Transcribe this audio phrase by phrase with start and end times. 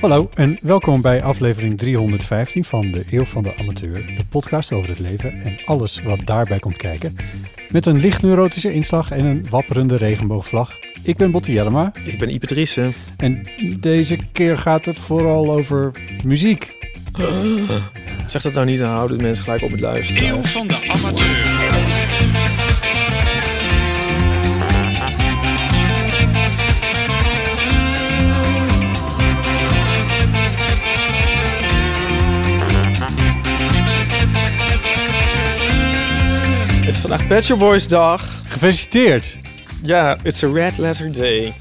[0.00, 4.88] Hallo en welkom bij aflevering 315 van de Eeuw van de Amateur, de podcast over
[4.88, 7.16] het leven en alles wat daarbij komt kijken.
[7.70, 10.78] Met een licht neurotische inslag en een wapperende regenboogvlag.
[11.02, 12.92] Ik ben Botte Jellema Ik ben Ipe Driessen.
[13.16, 13.46] en
[13.80, 15.90] deze keer gaat het vooral over
[16.24, 16.76] muziek.
[18.26, 20.28] Zeg dat nou niet, dan houden de mensen gelijk op het luisteren.
[20.28, 21.81] Eeuw van de amateur.
[37.02, 38.40] Vandaag Pet Shop Boys dag.
[38.48, 39.38] Gefeliciteerd!
[39.82, 41.52] Ja, it's a red letter day.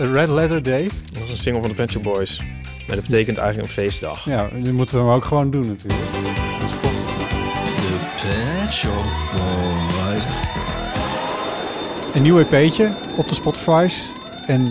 [0.00, 0.90] A Red Letter Day.
[1.12, 2.42] Dat is een single van de Pet Shop Boys.
[2.86, 4.24] Maar dat betekent eigenlijk een feestdag.
[4.24, 6.00] Ja, nu moeten we hem ook gewoon doen natuurlijk.
[12.14, 14.10] Een nieuw EP'tje op de Spotify's
[14.46, 14.64] en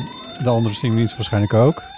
[0.43, 1.90] de andere streamingdiensten waarschijnlijk ook.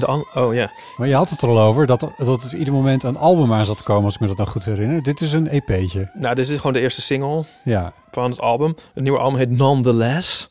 [0.00, 0.70] de oh ja.
[0.96, 3.64] Maar je had het er al over dat, dat er ieder moment een album aan
[3.64, 5.02] zat te komen, als ik me dat nou goed herinner.
[5.02, 6.10] Dit is een EP'tje.
[6.14, 8.74] Nou, dit is gewoon de eerste single Ja, van het album.
[8.94, 10.48] Het nieuwe album heet Nonetheless.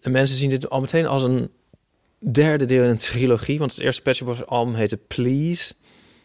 [0.00, 1.50] En mensen zien dit al meteen als een
[2.18, 3.58] derde deel in een trilogie.
[3.58, 5.74] Want het eerste Pet Shop Boys album heette Please.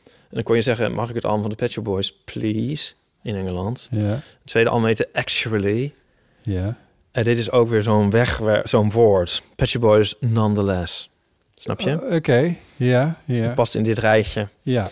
[0.06, 2.94] En dan kon je zeggen, mag ik het album van de Pet Shop Boys Please?
[3.24, 3.88] In Engeland.
[3.92, 5.94] ja, Het tweede album heette Actually.
[6.42, 6.76] ja.
[7.12, 9.44] En dit is ook weer zo'n weg, zo'n woord.
[9.56, 11.10] Pet Shop Boys Nonetheless.
[11.56, 12.02] Snap je?
[12.04, 14.48] Oh, Oké, ja, ja, Past in dit rijtje.
[14.62, 14.90] ja.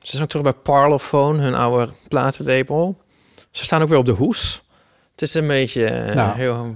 [0.00, 2.98] Ze zijn ook terug bij Parlophone, hun oude platenlabel.
[3.50, 4.62] Ze staan ook weer op de hoes.
[5.12, 5.84] Het is een beetje...
[5.86, 6.36] eh, Nou.
[6.36, 6.74] heel,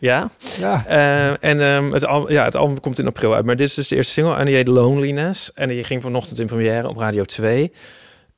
[0.00, 0.30] ja.
[0.58, 3.44] Ja, Eh, en ehm, het, al, ja, het album komt in april uit.
[3.44, 4.36] Maar dit is dus de eerste single.
[4.36, 5.52] En die heet Loneliness.
[5.52, 7.72] En die ging vanochtend in première op Radio 2.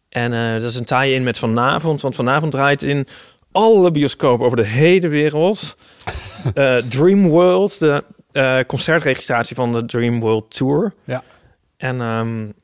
[0.08, 2.00] En eh, dat is een tie-in met vanavond.
[2.00, 3.06] Want vanavond draait in
[3.52, 5.76] alle bioscopen over de hele wereld...
[6.54, 8.04] eh Dream World, de
[8.36, 10.94] eh, concertregistratie van de Dream World Tour.
[11.04, 11.22] Ja.
[11.76, 12.54] En ehm nou,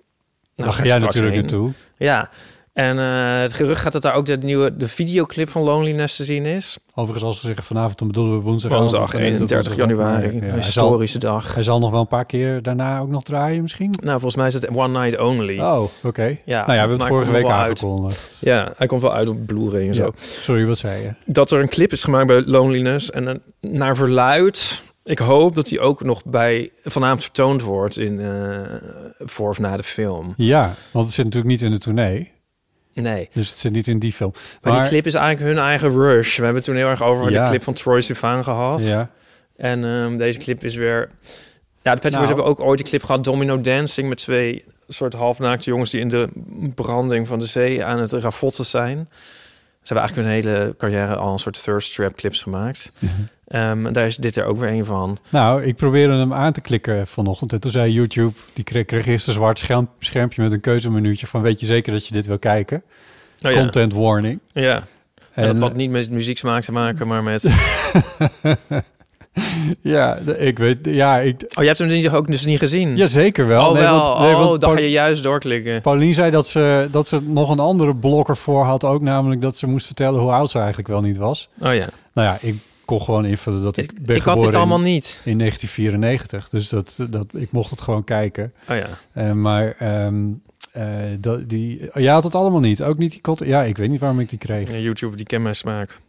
[0.57, 1.41] daar ga jij natuurlijk heen.
[1.43, 1.73] naartoe.
[1.97, 2.29] Ja.
[2.73, 6.25] En eh, het gerucht gaat dat daar ook de nieuwe de videoclip van Loneliness te
[6.25, 6.79] zien is.
[6.95, 8.79] Overigens, als we zeggen vanavond, dan bedoelen we woensdag.
[8.79, 11.55] Woensdag 31 januari, Ja, een hij, zal, historische dag.
[11.55, 13.95] hij zal nog wel een paar keer daarna ook nog draaien misschien?
[14.01, 15.59] Nou, volgens mij is het One Night Only.
[15.59, 16.39] Oh, oké.
[16.45, 18.39] Ja, nou ja, we hebben het vorige week aangekondigd.
[18.41, 20.05] Ja, hij komt wel uit op Blu-ray en zo.
[20.05, 20.13] Ja.
[20.21, 21.11] Sorry, wat zei je?
[21.25, 23.11] Dat er een clip is gemaakt bij Loneliness.
[23.11, 28.61] En naar verluid, ik hoop dat die ook nog bij vanavond vertoond wordt in, eh,
[29.19, 30.33] voor of na de film.
[30.37, 32.31] Ja, want het zit natuurlijk niet in de tournee.
[32.95, 34.33] Nee, Dus het zit niet in die film.
[34.63, 36.37] maar, die clip is eigenlijk hun eigen rush.
[36.37, 37.43] We hebben het toen heel erg over Ja.
[37.45, 38.85] de clip van Troy Sivan gehad.
[38.85, 39.11] Ja,
[39.57, 41.11] En ehm, deze clip is weer...
[41.83, 42.27] Ja, de Pet Nou.
[42.27, 46.09] hebben ook ooit die clip gehad, Domino Dancing, met twee soort halfnaakte jongens die in
[46.09, 46.29] de
[46.75, 49.09] branding van de zee aan het ravotten zijn.
[49.83, 52.93] Ze hebben eigenlijk hun hele carrière al een soort thirst trap clips gemaakt.
[53.01, 53.11] Ehm,
[53.53, 55.19] en daar is dit er ook weer een van.
[55.29, 57.53] nou, ik probeerde hem aan te klikken vanochtend.
[57.53, 61.27] En toen zei YouTube, die kreeg, kreeg eerst een zwart scherm, schermpje met een keuzemenuutje
[61.27, 62.83] van weet je zeker dat je dit wil kijken?
[63.43, 63.59] Oh, ja.
[63.59, 64.39] Content warning.
[64.53, 64.85] Ja.
[65.33, 67.45] En, dat had niet met muzieksmaak te maken, maar met...
[69.81, 72.97] Ja, ik weet, ja, ik, Oh, je hebt hem niet, ook dus niet gezien?
[72.97, 73.67] ja zeker wel.
[73.67, 74.01] Oh, Nee, wel.
[74.01, 75.81] want- nee, oh, want dan ga je juist doorklikken.
[75.81, 79.57] Paulien zei dat ze, dat ze nog een andere blokker voor had, ook namelijk dat
[79.57, 81.49] ze moest vertellen hoe oud ze eigenlijk wel niet was.
[81.61, 81.87] Oh ja.
[82.13, 84.83] Nou ja, ik kon gewoon invullen dat ik, Ik, ben ik had dit allemaal in,
[84.83, 85.21] niet.
[85.25, 88.53] in 1994, dus dat, dat, ik mocht het gewoon kijken.
[88.69, 88.89] Oh ja.
[89.13, 90.31] Eh, maar ehm,
[90.73, 93.39] eh, dat, die, jij had het allemaal niet, ook niet die kot.
[93.45, 94.71] Ja, ik weet niet waarom ik die kreeg.
[94.73, 96.01] Ja, YouTube, die ken mijn smaak.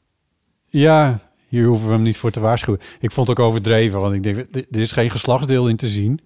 [0.67, 2.79] Ja, hier hoeven we hem niet voor te waarschuwen.
[2.99, 4.37] Ik vond het ook overdreven, want ik denk,
[4.71, 6.19] er is geen geslachtsdeel in te zien.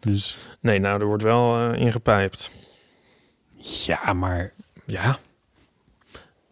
[0.00, 2.50] Dus Nee, nou, er wordt wel eh, ingepijpt.
[3.86, 4.52] ja, maar
[4.86, 5.18] Ja.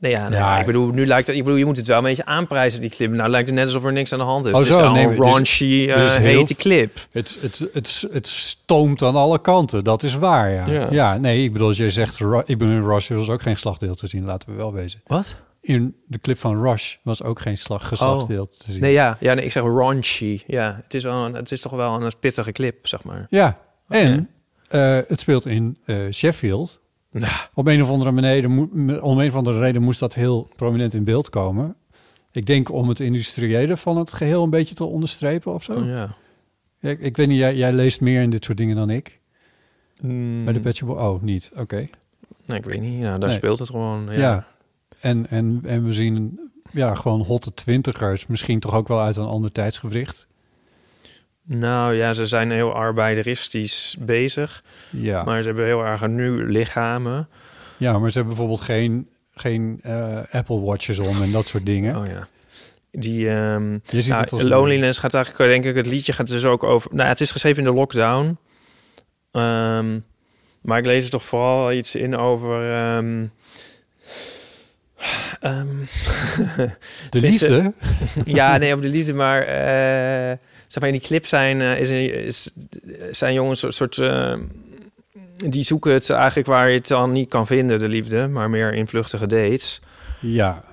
[0.02, 0.58] Nee, ja, nee, Ja.
[0.58, 2.90] ik bedoel, nu lijkt het, ik bedoel, je moet het wel een beetje aanprijzen, die
[2.90, 3.10] clip.
[3.10, 4.52] Nou lijkt het net alsof er niks aan de hand is.
[4.52, 7.06] Oh, het is zo, wel nee, een dus- raunchy, eh, heel- hete clip.
[7.12, 10.66] Het, het, het, het stoomt aan alle kanten, dat is waar, ja.
[10.66, 10.88] Ja.
[10.90, 13.56] Ja, nee, ik bedoel, als jij zegt, ik ben in Rush, er was ook geen
[13.56, 15.00] slagdeel te zien, laten we wel wezen.
[15.06, 15.36] Wat?
[15.60, 18.74] In de clip van Rush was ook geen slag, geslachtsdeel te zien.
[18.74, 18.80] Oh.
[18.80, 20.40] Nee, ja, ja nee, ik zeg raunchy.
[20.46, 23.26] Ja, het is, wel een, het is toch wel een pittige clip, zeg maar.
[23.30, 23.58] Ja,
[23.88, 24.28] en
[24.68, 26.80] eh, het speelt in eh, Sheffield.
[27.12, 28.46] Nou, Op een of andere manier,
[29.02, 31.76] om een of andere reden moest dat heel prominent in beeld komen.
[32.32, 35.72] Ik denk om het industriële van het geheel een beetje te onderstrepen of zo.
[35.72, 36.14] oh, ja.
[36.80, 39.20] Ik, ik weet niet, jij, jij leest meer in dit soort dingen dan ik.
[40.00, 41.50] Mm, Bij de Pet Oh, niet.
[41.56, 41.88] Oké.
[42.44, 42.98] Nee, ik weet niet.
[43.00, 43.38] Ja, daar Nee.
[43.38, 44.04] speelt het gewoon.
[44.10, 44.12] Ja.
[44.12, 44.46] Ja.
[45.00, 48.26] En, en, en we zien ja, gewoon hotte twintigers.
[48.26, 50.28] Misschien toch ook wel uit een ander tijdsgewricht.
[51.44, 54.62] Nou ja, ze zijn heel arbeideristisch bezig.
[54.90, 57.28] Ja, Maar ze hebben heel erg nu lichamen.
[57.76, 61.96] ja maar ze hebben bijvoorbeeld geen, geen eh, Apple Watches om en dat soort dingen.
[61.96, 62.26] Oh ja.
[62.90, 66.28] Die ehm, Je ziet nou, het als Loneliness gaat eigenlijk, denk ik, het liedje gaat
[66.28, 66.90] dus ook over...
[66.94, 68.38] Nou, het is geschreven in de lockdown.
[69.30, 69.98] Ehm,
[70.60, 72.72] maar ik lees er toch vooral iets in over...
[72.72, 73.26] ehm,
[77.10, 77.72] de liefde.
[78.24, 79.42] ja, nee, over de liefde, maar...
[79.42, 80.36] eh
[80.72, 82.50] zeg maar, in die clip zijn, eh, is, is,
[83.10, 83.98] zijn jongens een soort...
[83.98, 84.34] eh,
[85.48, 88.28] die zoeken het eigenlijk waar je het dan niet kan vinden, de liefde.
[88.28, 89.80] Maar meer in vluchtige dates.
[90.20, 90.64] Ja,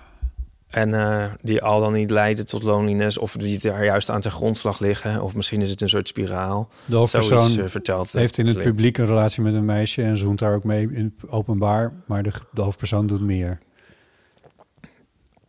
[0.69, 3.17] En eh, die al dan niet leiden tot loneliness.
[3.17, 5.21] Of die daar juist aan ten grondslag liggen.
[5.23, 6.69] Of misschien is het een soort spiraal.
[6.85, 8.11] de hoofdpersoon Zoiets verteld.
[8.13, 8.67] heeft in het clip.
[8.67, 11.93] publiek een relatie met een meisje en zoent daar ook mee in openbaar.
[12.05, 13.57] Maar de, de hoofdpersoon doet meer.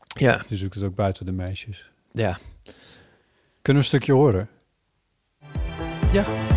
[0.07, 1.91] Ja, Die zoekt het ook buiten de meisjes.
[2.13, 2.39] ja.
[3.63, 4.49] Kunnen we een stukje horen?
[6.13, 6.50] Ja.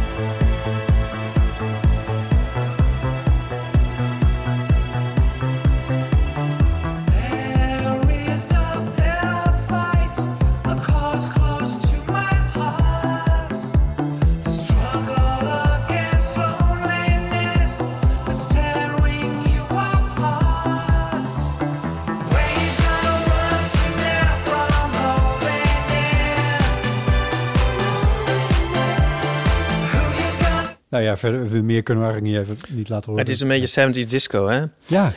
[30.93, 33.25] Nou ja, verder meer kunnen we eigenlijk niet, even, niet laten horen.
[33.25, 34.63] Het is een beetje 70s disco, hè?
[34.85, 35.11] Ja,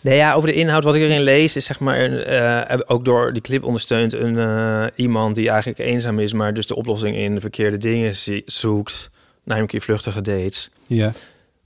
[0.00, 3.32] Nee, ja, over de inhoud wat ik erin lees is zeg maar eh, ook door
[3.32, 7.34] die clip ondersteund een eh, iemand die eigenlijk eenzaam is, maar dus de oplossing in
[7.34, 8.14] de verkeerde dingen
[8.46, 9.10] zoekt,
[9.44, 10.70] namelijk in vluchtige dates.
[10.86, 11.12] ja,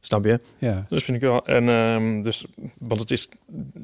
[0.07, 0.41] Snap je?
[0.59, 0.87] ja.
[0.89, 1.47] Dus vind ik wel.
[1.47, 2.45] En ehm, dus,
[2.79, 3.29] want het is,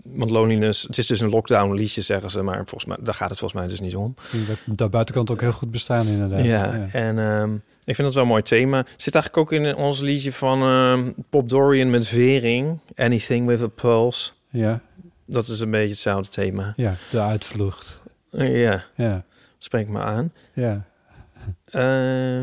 [0.02, 3.30] want loneliness, het is dus een lockdown liedje, zeggen ze, maar volgens mij, daar gaat
[3.30, 4.14] het volgens mij dus niet om.
[4.66, 6.44] Dat buitenkant ook heel goed bestaan inderdaad.
[6.44, 7.54] Ja, en ehm,
[7.84, 8.84] ik vind dat wel een mooi thema.
[8.96, 13.68] Zit eigenlijk ook in ons liedje van ehm, Pop Dorian met Vering, Anything with a
[13.68, 14.30] Pulse.
[14.50, 14.80] ja,
[15.26, 16.72] Dat is een beetje hetzelfde thema.
[16.76, 18.02] ja, de uitvlucht.
[18.30, 19.24] Ja, Ja,
[19.58, 20.32] spreek me aan.
[20.52, 20.84] ja.
[21.64, 22.42] Eh,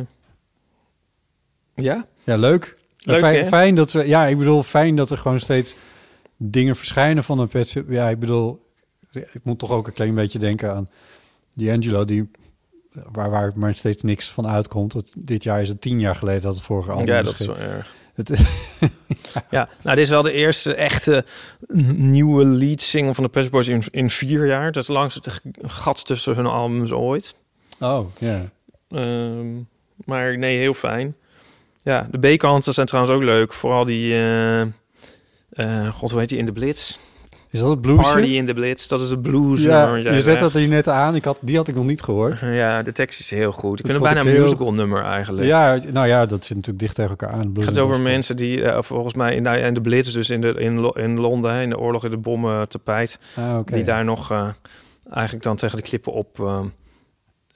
[1.76, 2.06] ja?
[2.24, 2.78] Ja, leuk.
[3.04, 5.76] Leuk, fijn, dat we, ja, ik bedoel, fijn dat er gewoon steeds
[6.38, 7.90] dingen verschijnen van een pet shop.
[7.90, 8.66] Ja, ik bedoel,
[9.12, 10.90] ik moet toch ook een klein beetje denken aan
[11.54, 12.32] die Angelo, die,
[13.12, 14.94] waar, waar maar steeds niks van uitkomt.
[14.94, 17.46] Het, dit jaar is het tien jaar geleden dat het vorige album Ja, dat is
[17.46, 17.94] wel erg.
[18.14, 18.30] Het,
[19.50, 21.26] Ja, nou, dit is wel de eerste echte
[21.96, 24.72] nieuwe lead single van de Pet Boys in, in vier jaar.
[24.72, 27.36] Dat is langs het gat tussen hun albums ooit.
[27.80, 28.50] oh, ja.
[28.90, 29.48] Ehm,
[30.06, 31.16] maar nee, heel fijn.
[31.84, 33.54] Ja, de B-kanten zijn trouwens ook leuk.
[33.54, 34.14] Vooral die...
[34.14, 34.68] eh, eh,
[35.94, 36.38] God, hoe heet die?
[36.38, 36.98] In de Blitz.
[37.52, 38.12] Is dat het bluesje?
[38.14, 38.88] Party in de Blitz.
[38.88, 39.64] Dat is het blues.
[39.64, 41.16] ja, je zet dat hier net aan.
[41.16, 42.40] Ik had, die had ik nog niet gehoord.
[42.62, 43.80] Ja, de tekst is heel goed.
[43.80, 45.48] Ik Dat vind het bijna een heel- musical nummer eigenlijk.
[45.48, 47.40] Ja, nou ja, dat zit natuurlijk dicht tegen elkaar aan.
[47.40, 50.42] Het Blues gaat over mensen die eh, volgens mij in, in de Blitz, dus in,
[50.42, 54.04] de, in, Lo- in Londen, in de oorlog in de bommen tapijt, Ah, die daar
[54.06, 54.34] nog
[55.12, 56.74] eigenlijk dan tegen de klippen op een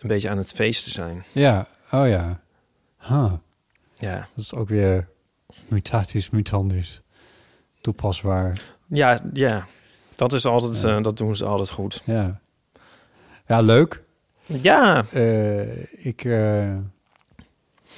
[0.01, 1.23] beetje aan het feesten zijn.
[1.31, 2.39] Ja, oh ja.
[3.07, 3.31] Huh.
[4.03, 5.07] Ja, Dat is ook weer
[5.67, 7.01] mutatis mutandis.
[7.81, 8.61] Toepasbaar.
[8.87, 9.65] ja, ja.
[10.15, 10.97] Dat is altijd, Ja.
[10.97, 12.01] eh, dat doen ze altijd goed.
[12.05, 12.39] Ja.
[13.47, 14.01] Ja, leuk.
[14.45, 16.75] Ja, Eh, ik, eh,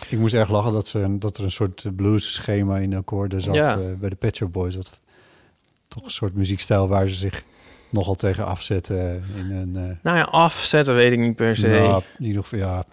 [0.10, 3.42] ik moest erg lachen dat, ze, dat er een soort blues schema in de akkoorden
[3.42, 3.78] zat Ja.
[4.00, 4.76] bij de Pet Shop Boys.
[4.76, 5.00] Dat,
[5.88, 7.44] toch een soort muziekstijl waar ze zich
[7.90, 9.72] nogal tegen afzetten in een...
[10.02, 11.68] nou ja, afzetten weet ik niet per se.
[11.68, 12.84] nou, in ieder geval, ja.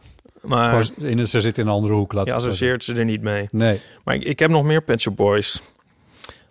[0.43, 2.13] Maar in, ze zitten in een andere hoek.
[2.13, 3.49] Laat zo associeert ze er niet mee.
[3.51, 3.81] Nee.
[4.05, 5.61] Maar ik, ik heb nog meer Pet Shop Boys.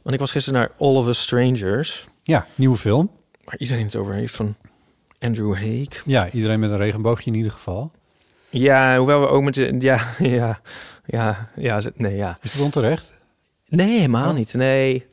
[0.01, 2.07] Want ik was gisteren naar All of Us Strangers.
[2.23, 3.11] Ja, nieuwe film.
[3.43, 4.55] Waar iedereen het over heeft van
[5.19, 6.03] Andrew Haig.
[6.05, 7.91] Ja, iedereen met een regenboogje in ieder geval.
[8.49, 9.75] Ja, hoewel we ook met de...
[9.79, 10.61] Ja, ja,
[11.05, 12.37] ja, ja, nee, ja.
[12.41, 13.19] Is het onterecht?
[13.67, 14.35] Nee, helemaal Oh.
[14.35, 14.53] niet.
[14.53, 15.05] Nee.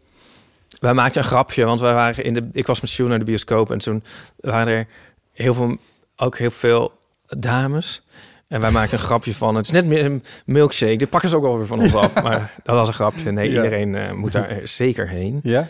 [0.81, 2.49] wij maakten een grapje, want wij waren in de.
[2.53, 4.03] Ik was met Sjoe naar de bioscoop en toen
[4.37, 4.87] waren er
[5.33, 5.77] heel veel,
[6.17, 6.93] ook heel veel
[7.27, 8.03] dames.
[8.49, 9.55] En wij maakten een grapje van.
[9.55, 10.97] Het is net meer een milkshake.
[10.97, 12.15] Dit pakken ze ook alweer van ons af.
[12.23, 13.31] Maar dat was een grapje.
[13.33, 13.55] Nee, Ja.
[13.63, 15.41] iedereen eh, moet daar zeker heen.
[15.43, 15.67] Ja?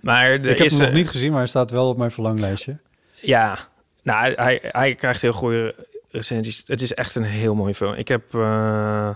[0.00, 2.10] Maar Ik heb is, hem nog eh, niet gezien, maar hij staat wel op mijn
[2.10, 2.76] verlanglijstje.
[3.20, 3.58] Ja,
[4.02, 5.74] nou, hij- hij, krijgt heel goede
[6.10, 6.62] recensies.
[6.66, 7.94] Het is echt een heel mooie film.
[7.94, 8.34] Ik heb...
[8.34, 9.10] eh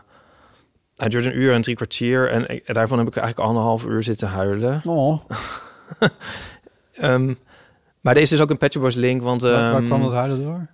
[0.94, 2.30] hij duurt een uur en drie kwartier.
[2.30, 4.80] En ik- daarvan heb ik eigenlijk anderhalf uur zitten huilen.
[4.84, 5.20] Oh,
[6.92, 7.34] Ehm,
[8.00, 9.42] maar er is dus ook een Boys link, want...
[9.42, 10.66] waar, waar ehm, kwam dat huilen door?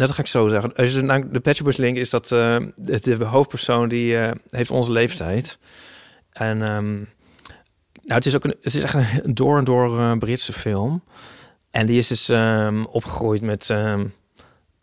[0.00, 0.74] Nou, dat ga ik zo zeggen.
[0.74, 4.30] Als je naar de Shop Boys link is dat eh, de, de hoofdpersoon die eh,
[4.50, 5.58] heeft onze leeftijd.
[6.32, 7.06] En ehm, nou,
[8.14, 11.02] het is ook een, het is echt een door en door eh, Britse film.
[11.70, 13.98] En die is dus ehm, opgegroeid met, ehm,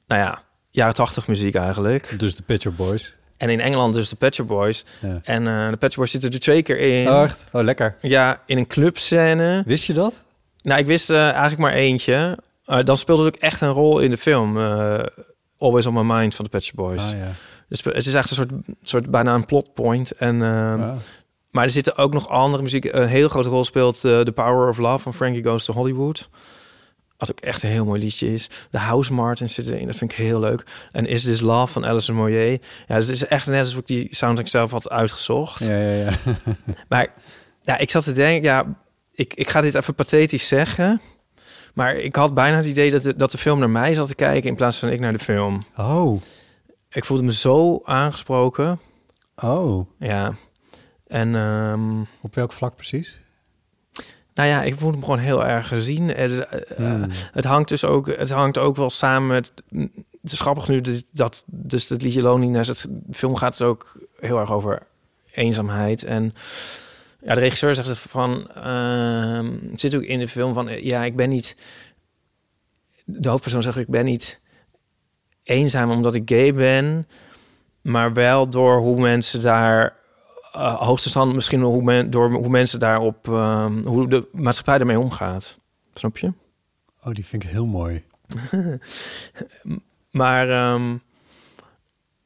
[0.07, 2.15] nou ja, jaren tachtig muziek eigenlijk.
[2.17, 3.15] Dus de Pitcher Boys.
[3.37, 4.85] En in Engeland dus de Shop Boys.
[5.01, 5.19] Ja.
[5.23, 7.09] En de Shop Boys zitten er twee keer in.
[7.09, 7.47] Oh, echt?
[7.51, 7.95] Oh, lekker.
[8.01, 9.63] Ja, in een clubscène.
[9.65, 10.23] Wist je dat?
[10.61, 12.37] Nou, ik wist eigenlijk maar eentje.
[12.67, 14.57] Eh, dan speelde het ook echt een rol in de film.
[14.57, 14.99] eh,
[15.57, 17.03] Always on My Mind van de Pet Shop Boys.
[17.03, 17.27] Ah, ja.
[17.69, 20.11] Dus het is echt een soort, soort bijna een plotpoint.
[20.11, 20.95] En, ehm.
[21.51, 22.85] Maar er zitten ook nog andere muziek.
[22.85, 26.29] Een heel grote rol speelt eh, The Power of Love van Frankie Goes to Hollywood.
[27.17, 28.49] Wat ook echt een heel mooi liedje is.
[28.71, 29.85] De House Martins zitten erin.
[29.87, 30.65] Dat vind ik heel leuk.
[30.91, 32.51] En Is This Love van Alison Moyer.
[32.87, 35.63] Ja, dus het is echt net alsof ik die soundtrack zelf had uitgezocht.
[35.63, 36.11] Ja, ja, ja.
[36.89, 37.13] Maar
[37.61, 38.65] ja, ik zat te denken, ja,
[39.11, 41.01] ik, ik ga dit even pathetisch zeggen.
[41.77, 44.15] Maar ik had bijna het idee dat de, dat de film naar mij zat te
[44.15, 45.61] kijken in plaats van ik naar de film.
[45.75, 46.21] Oh,
[46.89, 48.79] Ik voelde me zo aangesproken.
[49.35, 49.89] oh.
[49.99, 50.33] Ja.
[51.07, 53.19] En ehm, Op welk vlak precies?
[54.33, 56.07] nou ja, ik voelde me gewoon heel erg gezien.
[56.07, 57.07] Het, eh, Hmm.
[57.31, 59.53] het hangt dus ook, het hangt ook wel samen met.
[60.21, 62.69] Het is grappig nu dat, dat dus het liedje Loneliness.
[62.69, 64.81] Het de film gaat dus ook heel erg over
[65.31, 66.33] eenzaamheid en.
[67.27, 68.47] Ja, de regisseur zegt het van.
[68.51, 70.67] ehm, het zit ook in de film van.
[70.69, 71.55] eh, Ja, ik ben niet.
[73.05, 74.39] De hoofdpersoon zegt: Ik ben niet
[75.43, 77.07] eenzaam omdat ik gay ben,
[77.81, 79.95] maar wel door hoe mensen daar.
[80.53, 83.27] eh hoogstens misschien hoe men, door hoe mensen daarop.
[83.27, 85.57] ehm, hoe de maatschappij daarmee omgaat.
[85.93, 86.33] Snap je?
[87.03, 88.03] Oh, die vind ik heel mooi.
[90.11, 90.91] Maar ehm,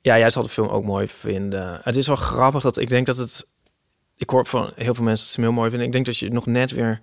[0.01, 1.79] ja, jij zal de film ook mooi vinden.
[1.83, 3.47] Het is wel grappig dat ik denk dat het.
[4.21, 5.87] Ik hoor van heel veel mensen dat ze hem heel mooi vinden.
[5.87, 6.99] Ik denk dat je nog net weer.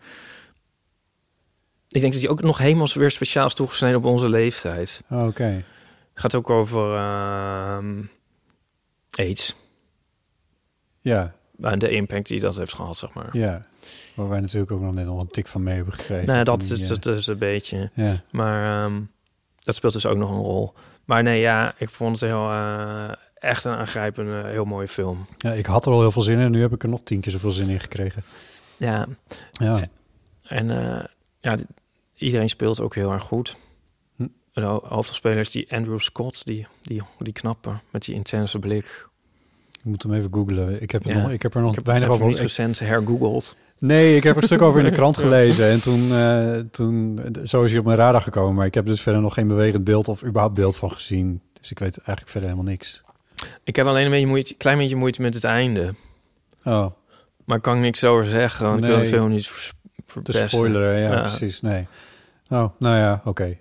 [1.89, 5.03] Ik denk dat hij ook nog helemaal weer speciaal is toegesneden op onze leeftijd.
[5.11, 5.45] Oh, Oké.
[6.13, 8.03] Het gaat ook over ehm
[9.11, 9.55] AIDS.
[11.01, 13.29] Ja, En de impact die dat heeft gehad, zeg maar.
[13.33, 13.67] ja.
[14.15, 16.27] Waar wij natuurlijk ook nog net nog een tik van mee hebben gekregen.
[16.27, 17.91] nou, dat die, is, eh, dat is een beetje.
[17.95, 18.23] Ja.
[18.31, 19.01] Maar ehm,
[19.59, 20.75] dat speelt dus ook nog een rol.
[21.05, 25.27] Maar nee, ja, ik vond het heel, eh, echt een aangrijpende, heel mooie film.
[25.39, 27.01] ja, ik had er al heel veel zin in en nu heb ik er nog
[27.05, 28.23] tien keer zoveel zin in gekregen.
[28.77, 29.07] Ja,
[29.51, 29.89] Ja,
[30.43, 31.05] en eh,
[31.41, 31.57] ja,
[32.15, 33.57] iedereen speelt ook heel erg goed.
[34.17, 34.27] Hm.
[34.53, 39.09] De ho- hoofdrolspelers, die Andrew Scott, die, die, die knappe, met die intense blik.
[39.73, 40.83] ik moet hem even googlen.
[40.83, 41.23] Ik heb, er Ja.
[41.23, 42.27] nog, ik heb er nog Ik heb, weinig over...
[42.27, 43.57] niet recent hergoogeld.
[43.79, 45.67] Nee, ik heb er een stuk over in de krant gelezen.
[45.71, 48.55] En toen, eh, toen, zo is hij op mijn radar gekomen.
[48.55, 51.41] Maar ik heb dus verder nog geen bewegend beeld of überhaupt beeld van gezien.
[51.61, 53.03] Dus ik weet eigenlijk verder helemaal niks.
[53.65, 55.95] Ik heb alleen een beetje moeite, klein beetje moeite met het einde.
[56.65, 56.87] Oh,
[57.45, 60.49] Maar ik kan niks over zeggen, want ik wil de film niet vers- de verpesten.
[60.49, 61.21] spoiler, ja, Ja.
[61.21, 61.61] precies.
[61.61, 61.87] Nee.
[62.51, 63.45] Oh, nou ja, oké.
[63.45, 63.59] Ik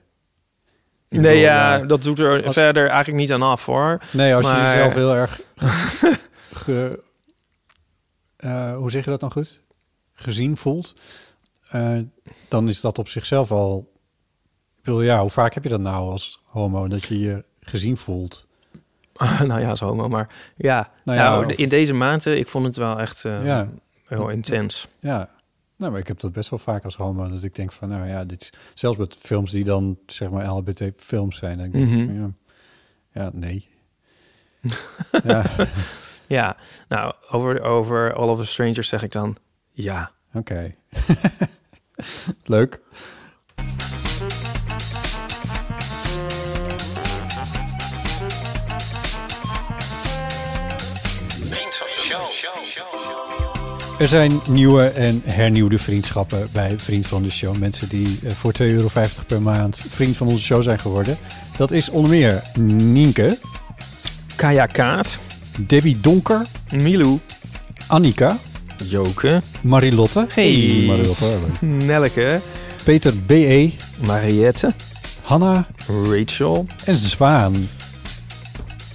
[1.10, 4.01] Nee, bedoel, ja, dat doet er Als- verder eigenlijk niet aan af, hoor.
[4.12, 5.41] Nee, als je jezelf heel erg...
[6.63, 7.03] ge-
[8.38, 9.62] eh, hoe zeg je dat dan goed?
[10.13, 10.96] Gezien voelt.
[11.69, 11.98] eh,
[12.48, 13.91] dan is dat op zichzelf al...
[14.77, 16.88] Ik bedoel, ja, hoe vaak heb je dat nou als homo?
[16.88, 18.47] Dat je je gezien voelt?
[19.47, 20.91] nou ja, zo homo, maar ja.
[21.03, 23.69] Nou Nou, of- in deze maanden, ik vond het wel echt eh, Ja.
[24.07, 24.88] heel intens.
[25.00, 25.29] Ja,
[25.75, 27.29] nou, maar ik heb dat best wel vaak als homo.
[27.29, 30.45] Dat ik denk van, nou ja, dit is, zelfs met films die dan, zeg maar,
[30.47, 31.57] LHBT-films zijn.
[31.57, 32.05] Dan denk ik Mhm.
[32.05, 32.31] van, ja,
[33.24, 33.67] ja, nee.
[35.24, 35.43] ja,
[36.27, 36.55] Ja,
[36.88, 39.38] nou, over, over All of the Strangers zeg ik dan
[39.71, 40.12] ja.
[40.33, 40.75] oké.
[42.43, 42.79] Leuk.
[53.98, 57.58] Er zijn nieuwe en hernieuwde vriendschappen bij Vriend van de Show.
[57.58, 58.89] Mensen die eh, voor 2,50 euro
[59.27, 61.18] per maand vriend van onze show zijn geworden.
[61.58, 63.38] Dat is onder meer Nienke,
[64.36, 65.20] Kaya Kaat,
[65.60, 66.42] Debbie Donker,
[66.82, 67.20] Milou,
[67.88, 68.38] Annika,
[68.84, 70.25] Joke, Marilotte.
[70.34, 70.84] Hey.
[70.88, 71.38] Marilotte.
[71.60, 72.42] Nelke,
[72.84, 74.72] Peter B.E., Mariette,
[75.22, 77.70] Hanna Rachel, en Zwaan.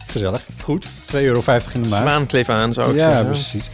[0.06, 0.42] Gezellig.
[0.62, 0.86] Goed.
[0.86, 1.42] 2,50 euro
[1.72, 2.02] in de maand.
[2.02, 3.26] Zwaan kleef aan, zou ik ja, zeggen.
[3.26, 3.70] precies.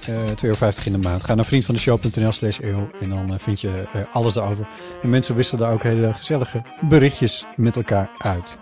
[0.00, 0.06] 2,50
[0.42, 1.24] euro in de maand.
[1.24, 4.68] Ga naar vriendvandeshow.nl slash eeuw en dan eh, vind je eh, alles daarover.
[5.02, 8.56] En mensen wisselen daar ook hele gezellige berichtjes met elkaar uit.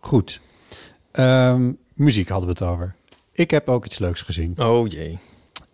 [0.00, 0.40] Goed.
[1.12, 2.94] Ehm, muziek hadden we het over.
[3.32, 4.58] Ik heb ook iets leuks gezien.
[4.58, 5.18] Oh jee.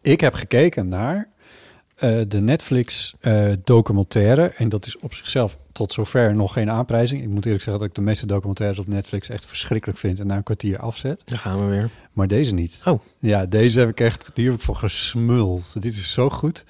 [0.00, 1.28] Ik heb gekeken naar
[1.94, 4.52] eh, de Netflix eh, documentaire.
[4.56, 7.22] En dat is op zichzelf tot zover nog geen aanprijzing.
[7.22, 10.26] Ik moet eerlijk zeggen dat ik de meeste documentaires op Netflix echt verschrikkelijk vind en
[10.26, 11.22] na een kwartier afzet.
[11.24, 11.90] Daar gaan we weer.
[12.12, 12.82] Maar deze niet.
[12.84, 13.00] Oh.
[13.18, 15.82] Ja, deze heb ik echt, die heb ik voor gesmuld.
[15.82, 16.64] Dit is zo goed.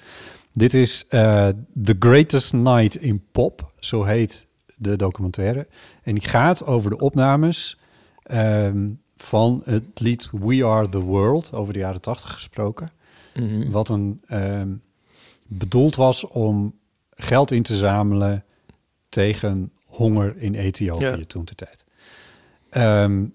[0.53, 1.47] Dit is eh,
[1.83, 5.67] The Greatest Night in Pop, zo heet de documentaire.
[6.03, 7.77] En die gaat over de opnames
[8.23, 12.91] ehm, van het lied We Are The World, over de jaren tachtig gesproken.
[13.33, 13.71] Mhm.
[13.71, 14.69] Wat een ehm,
[15.47, 16.73] bedoeld was om
[17.09, 18.43] geld in te zamelen
[19.09, 21.17] tegen honger in Ethiopië Ja.
[21.27, 21.85] toen de tijd.
[22.69, 23.25] Ehm,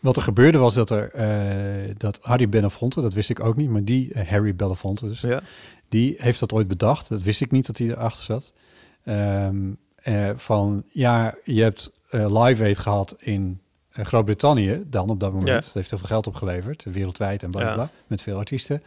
[0.00, 3.68] wat er gebeurde was dat er eh, dat Harry Belafonte, dat wist ik ook niet,
[3.70, 5.40] maar die eh, Harry Belafonte dus, Ja.
[5.88, 7.08] die heeft dat ooit bedacht.
[7.08, 8.52] Dat wist ik niet dat hij erachter zat.
[9.04, 9.56] Ehm,
[9.94, 13.60] eh, van ja, je hebt Live Aid gehad in
[13.90, 15.48] Groot-Brittannië dan op dat moment.
[15.48, 15.54] Ja.
[15.60, 17.74] Dat heeft heel veel geld opgeleverd, wereldwijd en bla bla, Ja.
[17.74, 18.82] bla, met veel artiesten.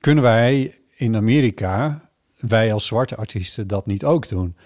[0.00, 2.08] Kunnen wij in Amerika,
[2.38, 4.56] wij als zwarte artiesten, dat niet ook doen?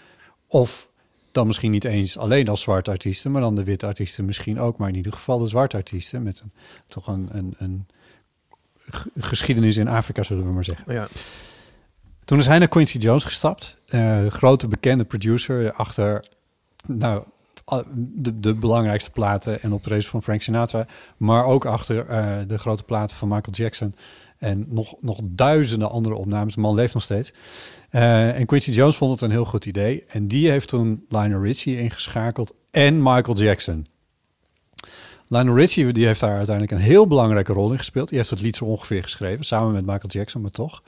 [0.47, 0.89] Of
[1.33, 4.79] dan misschien niet eens alleen als zwarte artiesten, maar dan de witte artiesten misschien ook,
[4.79, 6.53] maar in ieder geval de zwarte artiesten met een,
[6.87, 7.87] toch een, een, een
[9.19, 10.93] geschiedenis in Afrika, zullen we maar zeggen.
[10.93, 11.09] Ja.
[12.25, 13.77] Toen is hij naar Quincy Jones gestapt.
[13.87, 16.25] eh, grote bekende producer achter
[16.87, 17.25] nou,
[17.95, 20.87] de, de belangrijkste platen en optredens van Frank Sinatra.
[21.17, 23.95] Maar ook achter eh, de grote platen van Michael Jackson.
[24.38, 26.55] En nog, nog duizenden andere opnames.
[26.55, 27.33] De man leeft nog steeds.
[27.91, 30.05] Eh, en Quincy Jones vond het een heel goed idee.
[30.09, 33.87] En die heeft toen Lionel Richie ingeschakeld en Michael Jackson.
[35.29, 38.09] Lionel Richie die heeft daar uiteindelijk een heel belangrijke rol in gespeeld.
[38.09, 40.83] Die heeft het lied zo ongeveer geschreven, samen met Michael Jackson, maar toch.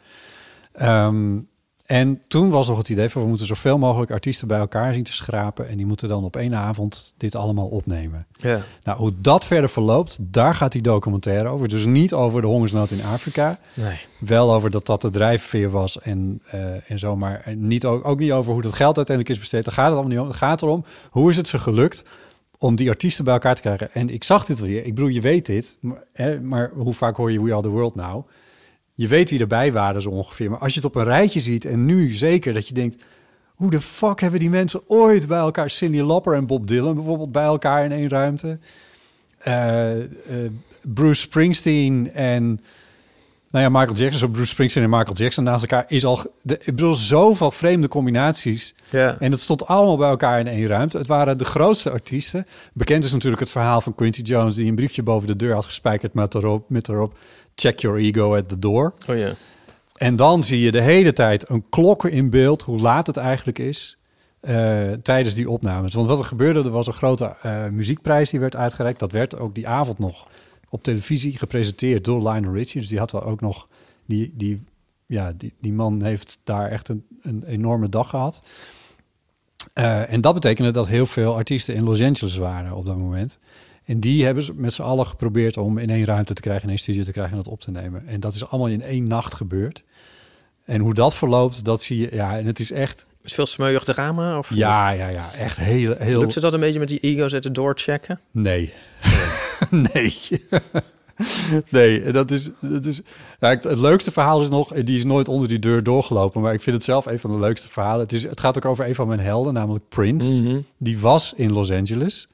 [0.73, 1.38] Ehm,
[1.87, 5.05] en toen was nog het idee van we moeten zoveel mogelijk artiesten bij elkaar zien
[5.05, 5.69] te schrapen.
[5.69, 8.26] En die moeten dan op één avond dit allemaal opnemen.
[8.33, 8.61] Ja.
[8.83, 11.69] Nou, hoe dat verder verloopt, daar gaat die documentaire over.
[11.69, 13.59] Dus niet over de hongersnood in Afrika.
[13.75, 14.00] Nee.
[14.19, 17.16] Wel over dat dat de drijfveer was en, eh, en zo.
[17.16, 19.64] Maar niet, ook, ook niet over hoe dat geld uiteindelijk is besteed.
[19.64, 20.27] Daar gaat het allemaal niet om.
[20.27, 22.05] Het gaat erom, hoe is het ze gelukt
[22.59, 23.92] om die artiesten bij elkaar te krijgen.
[23.92, 24.85] En ik zag dit weer.
[24.85, 25.77] Ik bedoel, je weet dit.
[25.81, 28.22] Maar, hè, maar hoe vaak hoor je We Are The World nou?
[28.96, 30.50] Je weet wie erbij waren zo ongeveer.
[30.50, 33.04] Maar als je het op een rijtje ziet en nu zeker dat je denkt...
[33.54, 35.70] hoe de fuck hebben die mensen ooit bij elkaar...
[35.70, 38.59] Cindy Lauper en Bob Dylan bijvoorbeeld bij elkaar in één ruimte...
[39.38, 40.06] Eh, eh,
[40.82, 42.61] Bruce Springsteen en...
[43.50, 46.20] Nou ja, Michael Jackson, zo Bruce Springsteen en Michael Jackson naast elkaar is al...
[46.42, 48.74] De, ik bedoel, zoveel vreemde combinaties.
[48.90, 49.16] Ja.
[49.18, 50.98] En het stond allemaal bij elkaar in één ruimte.
[50.98, 52.46] Het waren de grootste artiesten.
[52.72, 54.54] Bekend is natuurlijk het verhaal van Quincy Jones...
[54.54, 56.70] die een briefje boven de deur had gespijkerd met erop...
[56.70, 57.18] Met erop
[57.57, 58.95] check your ego at the door.
[59.09, 59.35] Oh ja.
[59.97, 62.62] En dan zie je de hele tijd een klok in beeld...
[62.62, 63.97] hoe laat het eigenlijk is
[64.40, 65.95] eh, tijdens die opnames.
[65.95, 68.31] Want wat er gebeurde, er was een grote eh, muziekprijs...
[68.31, 68.99] die werd uitgereikt.
[68.99, 70.29] Dat werd ook die avond nog
[70.69, 72.81] op televisie gepresenteerd door Lionel Richie.
[72.81, 73.69] Dus die had wel ook nog...
[74.07, 74.64] Die, die,
[75.07, 78.42] ja, die, die man heeft daar echt een, een enorme dag gehad.
[79.73, 83.38] Eh, en dat betekende dat heel veel artiesten in Los Angeles waren op dat moment.
[83.87, 86.68] En die hebben ze met z'n allen geprobeerd om in één ruimte te krijgen, in
[86.68, 88.07] één studio te krijgen en dat op te nemen.
[88.07, 89.83] En dat is allemaal in één nacht gebeurd.
[90.64, 92.09] En hoe dat verloopt, dat zie je.
[92.12, 93.07] Ja, en het is echt.
[93.22, 94.38] Is veel smeuig drama?
[94.38, 95.33] Of Ja, ja, ja.
[95.33, 95.94] Echt heel.
[95.99, 98.20] heel Lukt het dat een beetje met die ego's at the door checken?
[98.31, 98.72] Nee.
[99.92, 100.14] nee.
[101.68, 102.51] nee, dat is...
[102.61, 103.03] Dat is
[103.38, 104.72] het leukste verhaal is nog...
[104.72, 106.40] Die is nooit onder die deur doorgelopen.
[106.40, 108.01] Maar ik vind het zelf een van de leukste verhalen.
[108.01, 110.42] Het, is, het gaat ook over een van mijn helden, namelijk Prince.
[110.42, 110.61] Mhm.
[110.77, 112.29] Die was in Los Angeles.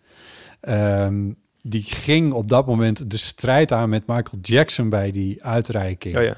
[0.60, 1.30] Ehm,
[1.62, 4.88] die ging op dat moment de strijd aan met Michael Jackson...
[4.88, 6.16] bij die uitreiking.
[6.16, 6.36] Oh ja.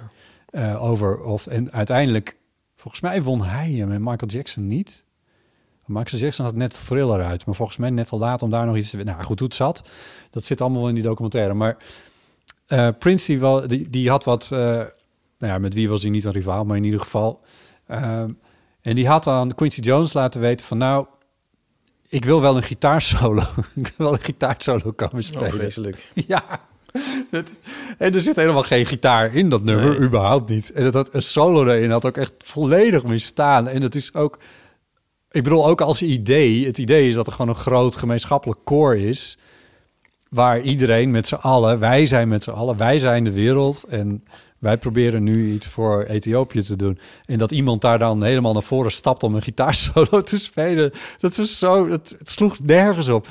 [0.50, 1.46] Eh, over of...
[1.46, 2.36] En uiteindelijk...
[2.76, 5.04] Volgens mij won hij hem en Michael Jackson niet.
[5.86, 8.76] Michael Jackson had net Thriller uit, maar volgens mij net te laat om daar nog
[8.76, 8.96] iets te...
[8.96, 9.90] Nou goed, hoe het zat,
[10.30, 11.54] dat zit allemaal wel in die documentaire.
[11.54, 11.76] Maar
[12.66, 14.44] eh, Prince, die, wel, die, die had wat...
[14.52, 14.58] eh,
[15.38, 17.40] nou ja, met wie was hij niet een rivaal, maar in ieder geval...
[17.86, 20.78] en die had aan Quincy Jones laten weten van...
[20.78, 21.06] nou,
[22.14, 23.42] ik wil wel een gitaarsolo.
[23.74, 25.50] ik wil wel een gitaarsolo komen Oh, spelen.
[25.50, 26.10] vreselijk.
[26.26, 26.44] Ja.
[27.98, 29.98] En er zit helemaal geen gitaar in dat nummer, Nee.
[30.08, 30.72] überhaupt niet.
[30.72, 33.68] En dat had een solo erin had ook echt volledig misstaan.
[33.68, 34.38] En het is ook,
[35.30, 38.96] ik bedoel ook als idee, het idee is dat er gewoon een groot gemeenschappelijk koor
[38.96, 39.38] is,
[40.28, 44.24] waar iedereen met z'n allen, wij zijn met z'n allen, wij zijn de wereld en
[44.64, 46.98] wij proberen nu iets voor Ethiopië te doen.
[47.26, 51.36] En dat iemand daar dan helemaal naar voren stapt om een gitaarsolo te spelen, dat
[51.36, 53.28] was zo, het, het sloeg nergens op.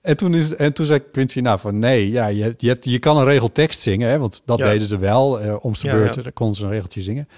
[0.00, 2.98] En toen, is, en toen zei Quincy, nou van nee, ja, je, je, hebt, je
[2.98, 4.64] kan een regel tekst zingen, hè, want dat Ja.
[4.64, 5.40] deden ze wel.
[5.40, 6.30] eh om zijn Ja, beurt ja.
[6.34, 7.28] konden ze een regeltje zingen.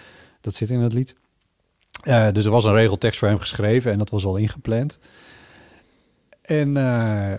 [0.41, 1.15] Dat zit in het lied.
[2.03, 4.99] Eh, dus er was een regeltekst voor hem geschreven en dat was al ingepland.
[6.43, 6.83] En, eh,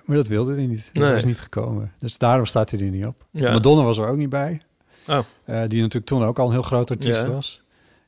[0.05, 0.89] maar dat wilde hij niet.
[0.93, 1.13] Dat Nee.
[1.13, 1.91] was niet gekomen.
[1.99, 3.25] Dus daarom staat hij er niet op.
[3.31, 3.51] Ja.
[3.51, 4.61] Madonna was er ook niet bij.
[5.07, 5.17] Oh.
[5.43, 7.61] Eh, die natuurlijk toen ook al een heel groot artiest was.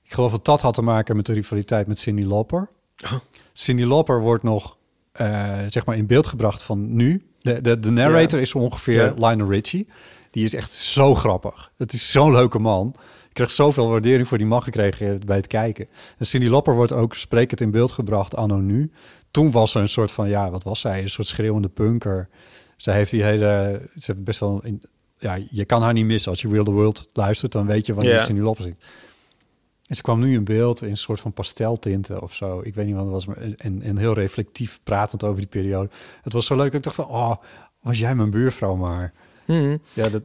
[0.03, 2.69] Ik geloof dat dat had te maken met de rivaliteit met Cindy Lauper.
[3.03, 3.13] Oh.
[3.53, 4.77] Cindy Lauper wordt nog
[5.12, 7.25] eh, zeg maar in beeld gebracht van nu.
[7.41, 9.13] De, de, de narrator is ongeveer.
[9.17, 9.88] Lionel Richie.
[10.32, 11.71] Die is echt zo grappig.
[11.77, 12.95] Het is zo'n leuke man.
[13.27, 15.88] Ik kreeg zoveel waardering voor die man gekregen bij het kijken.
[16.17, 18.91] En Cindy Lauper wordt ook sprekend in beeld gebracht anno nu.
[19.32, 21.01] Toen was ze een soort van, ja, wat was zij?
[21.01, 22.29] Een soort schreeuwende punker.
[22.77, 24.82] Zij heeft die hele, ze heeft best wel, in,
[25.24, 26.32] ja, je kan haar niet missen.
[26.32, 28.24] Als je Real the World luistert, dan weet je wanneer Ja.
[28.24, 28.76] Cindy Lauper zit.
[29.88, 32.62] En ze kwam nu in beeld in een soort van pasteltinten of zo.
[32.64, 35.90] Ik weet niet wat het was, maar en, en heel reflectief pratend over die periode.
[36.22, 37.36] Het was zo leuk dat ik dacht van, oh,
[37.82, 39.14] was jij mijn buurvrouw maar.
[39.46, 39.78] Mhm.
[39.94, 40.24] Ja, dat,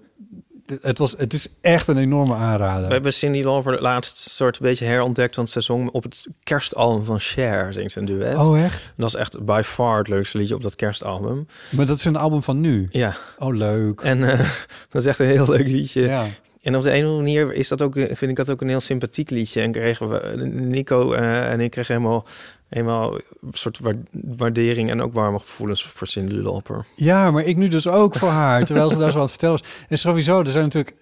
[0.80, 2.86] het, was, het is echt een enorme aanrader.
[2.86, 7.04] We hebben Cindy Lauper laatst soort een beetje herontdekt, want ze zong op het kerstalbum
[7.04, 8.36] van Cher, zingt ze een duet.
[8.36, 8.92] Oh, echt?
[8.96, 11.46] Dat is echt by far het leukste liedje op dat kerstalbum.
[11.70, 12.88] Maar dat is een album van nu?
[12.90, 13.14] Ja.
[13.38, 14.00] Oh, leuk.
[14.00, 14.38] En eh,
[14.90, 16.02] dat is echt een heel leuk liedje.
[16.02, 16.26] Ja.
[16.62, 18.68] En op de een of andere manier is dat ook, vind ik dat ook een
[18.68, 19.60] heel sympathiek liedje.
[19.60, 22.26] En kregen we, Nico eh, en ik kregen helemaal,
[22.68, 26.84] helemaal een soort wa- waardering en ook warme gevoelens voor Cindy Lauper.
[26.94, 29.68] Ja, maar ik nu dus ook voor haar, terwijl ze daar zo vertellen was.
[29.88, 30.96] En sowieso, er zijn natuurlijk...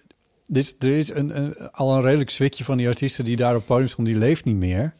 [0.49, 3.65] Dit, er is een, een, al een redelijk zwikje van die artiesten die daar op
[3.65, 4.93] podium stond, die leeft niet meer.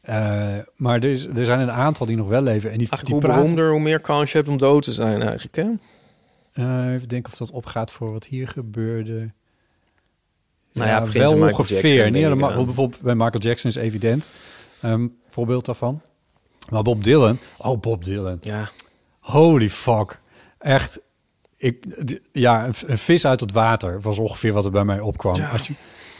[0.00, 2.70] Eh, maar er, is, er zijn een aantal die nog wel leven.
[2.70, 3.40] En die, Eigenlijk die hoe praten...
[3.40, 5.70] beroemder, hoe meer kans je hebt om dood te zijn eigenlijk, hè?
[6.52, 9.30] Eh, even denken of dat opgaat voor wat hier gebeurde.
[10.72, 11.86] Nou ja, begint wel ongeveer.
[11.86, 14.28] Jackson, Niet helemaal, bijvoorbeeld bij Michael Jackson is evident.
[14.80, 16.00] Ehm voorbeeld daarvan.
[16.70, 17.38] Maar Bob Dylan.
[17.58, 18.38] Oh, Bob Dylan.
[18.40, 18.68] Ja.
[19.20, 20.20] Holy fuck.
[20.58, 21.00] Echt.
[21.56, 21.84] Ik,
[22.32, 25.36] ja, een, vis uit het water was ongeveer wat er bij mij opkwam.
[25.36, 25.50] Ja.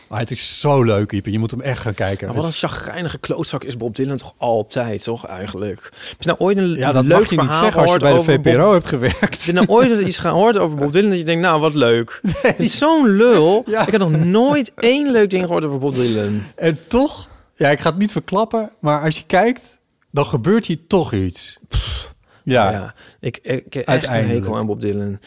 [0.09, 1.33] Maar het is zo leuk, Ieper.
[1.33, 2.27] Je moet hem echt gaan kijken.
[2.27, 5.91] Maar wat een chagrijnige klootzak is Bob Dylan toch altijd, toch eigenlijk?
[6.09, 8.63] Heb je nou ooit een ja, dat leuk verhaal zeggen als je bij de VPRO
[8.63, 9.21] Bob- hebt gewerkt.
[9.21, 12.21] Heb je nou ooit iets gehoord over Bob Dylan dat je denkt, nou wat leuk.
[12.43, 13.65] Het is zo'n lul.
[13.67, 16.43] Ik heb nog nooit één leuk ding gehoord over Bob Dylan.
[16.57, 20.87] En toch, ja, ik ga het niet verklappen, maar als je kijkt, dan gebeurt hier
[20.87, 21.59] toch iets.
[21.69, 22.95] Ja, Ja, ja.
[23.21, 25.19] ik, ik, heb echt een hekel aan Bob Dylan.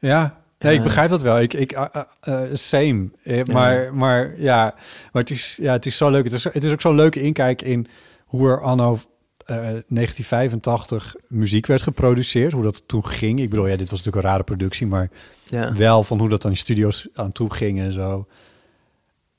[0.00, 0.82] Nee, ik Ja.
[0.82, 1.40] begrijp dat wel.
[1.40, 3.08] Ik, ik, uh, uh, uh, same.
[3.22, 4.74] Eh, Maar, maar ja,
[5.12, 6.24] maar het is, ja, het is zo leuk.
[6.24, 7.86] Het is, het is ook zo'n leuke inkijk in
[8.24, 8.98] hoe er anno
[9.46, 12.52] eh, 1985 muziek werd geproduceerd.
[12.52, 13.40] Hoe dat toen ging.
[13.40, 15.10] Ik bedoel, ja, dit was natuurlijk een rare productie, maar
[15.44, 15.74] Ja.
[15.74, 18.26] wel van hoe dat aan die studio's aan toe ging en zo.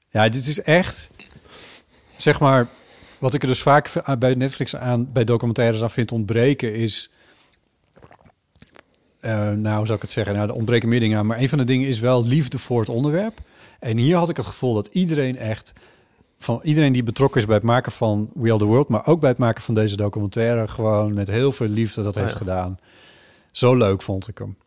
[0.10, 1.12] Ja, dit is echt,
[2.22, 2.68] zeg maar,
[3.20, 7.12] wat ik er dus vaak bij Netflix aan, bij documentaires aan vind ontbreken is,
[9.20, 10.36] eh, nou, hoe zou ik het zeggen?
[10.36, 12.80] Nou, er ontbreken meer dingen aan, maar een van de dingen is wel liefde voor
[12.80, 13.40] het onderwerp.
[13.80, 15.74] En hier had ik het gevoel dat iedereen echt,
[16.40, 19.20] van iedereen die betrokken is bij het maken van We Are The World, maar ook
[19.20, 22.80] bij het maken van deze documentaire, gewoon met heel veel liefde dat heeft gedaan.
[23.52, 24.58] Zo leuk vond ik hem.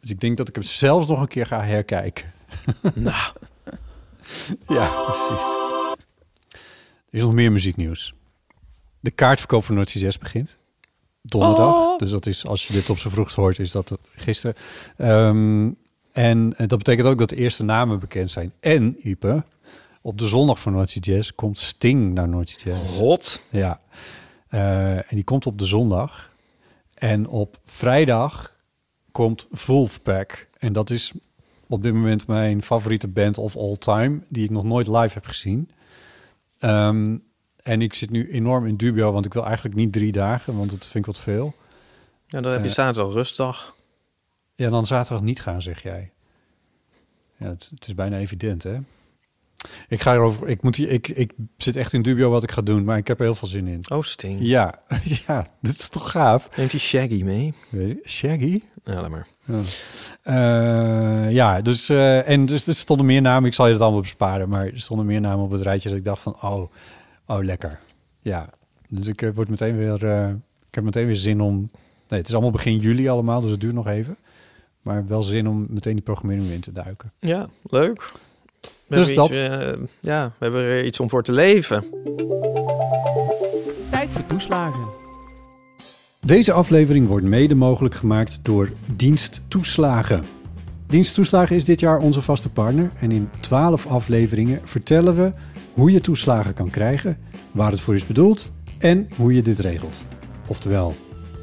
[0.00, 2.32] Dus ik denk dat ik hem zelfs nog een keer ga herkijken.
[2.94, 3.32] Nou,
[4.76, 5.69] Ja, precies.
[7.10, 8.14] Er is nog meer muzieknieuws.
[9.00, 10.58] De kaartverkoop van Noordse 6 begint.
[11.22, 11.74] Donderdag.
[11.74, 11.98] Oh.
[11.98, 14.56] Dus dat is, als je dit op z'n vroegst hoort, is dat het gisteren.
[14.96, 15.70] Ehm,
[16.12, 18.52] en eh, dat betekent ook dat de eerste namen bekend zijn.
[18.60, 19.44] En, Ipe,
[20.00, 22.96] op de zondag van Noordse Jazz komt Sting naar Noordse Jazz.
[22.96, 23.42] hot.
[23.50, 23.80] Ja.
[24.48, 26.32] Eh, en die komt op de zondag.
[26.94, 28.56] En op vrijdag
[29.12, 30.48] komt Wolfpack.
[30.58, 31.12] En dat is
[31.68, 35.26] op dit moment mijn favoriete band of all time, die ik nog nooit live heb
[35.26, 35.70] gezien.
[36.60, 37.16] Ehm,
[37.56, 40.70] en ik zit nu enorm in dubio, want ik wil eigenlijk niet drie dagen, want
[40.70, 41.54] dat vind ik wat veel.
[42.26, 43.76] Ja, dan heb je Eh, zaterdag rustdag.
[44.54, 46.10] Ja, dan zaterdag niet gaan, zeg jij.
[47.36, 48.78] Ja, het, het is bijna evident, hè?
[49.88, 50.48] Ik ga erover.
[50.48, 53.06] Ik, moet hier, ik, ik zit echt in dubio wat ik ga doen, maar ik
[53.06, 53.84] heb er heel veel zin in.
[53.92, 54.38] Oh, Sting.
[54.42, 54.74] Ja,
[55.26, 56.56] ja, dit is toch gaaf.
[56.56, 57.54] Neemt die Shaggy mee?
[57.68, 58.60] Je, Shaggy?
[58.84, 59.26] Ja, laat maar.
[59.44, 59.60] Ja,
[60.22, 63.48] Eh, ja dus, eh, en dus er stonden meer namen.
[63.48, 65.98] Ik zal je het allemaal besparen, maar er stonden meer namen op het rijtje dat
[65.98, 66.72] ik dacht van, oh,
[67.26, 67.78] oh lekker.
[68.20, 68.48] Ja,
[68.88, 69.94] dus ik eh, word meteen weer,
[70.68, 71.70] ik heb meteen weer zin om.
[72.08, 74.16] Nee, het is allemaal begin juli allemaal, dus het duurt nog even.
[74.82, 77.12] Maar wel zin om meteen die programmering in te duiken.
[77.18, 78.12] Ja, leuk.
[78.90, 79.28] We Dus dat.
[79.30, 81.84] Iets, eh, ja, we hebben er iets om voor te leven.
[83.90, 84.88] Tijd voor toeslagen.
[86.20, 90.24] Deze aflevering wordt mede mogelijk gemaakt door Dienst Toeslagen.
[90.86, 95.32] Dienst Toeslagen is dit jaar onze vaste partner en in 12 afleveringen vertellen we
[95.74, 97.18] hoe je toeslagen kan krijgen,
[97.52, 99.96] waar het voor is bedoeld en hoe je dit regelt.
[100.46, 100.94] Oftewel,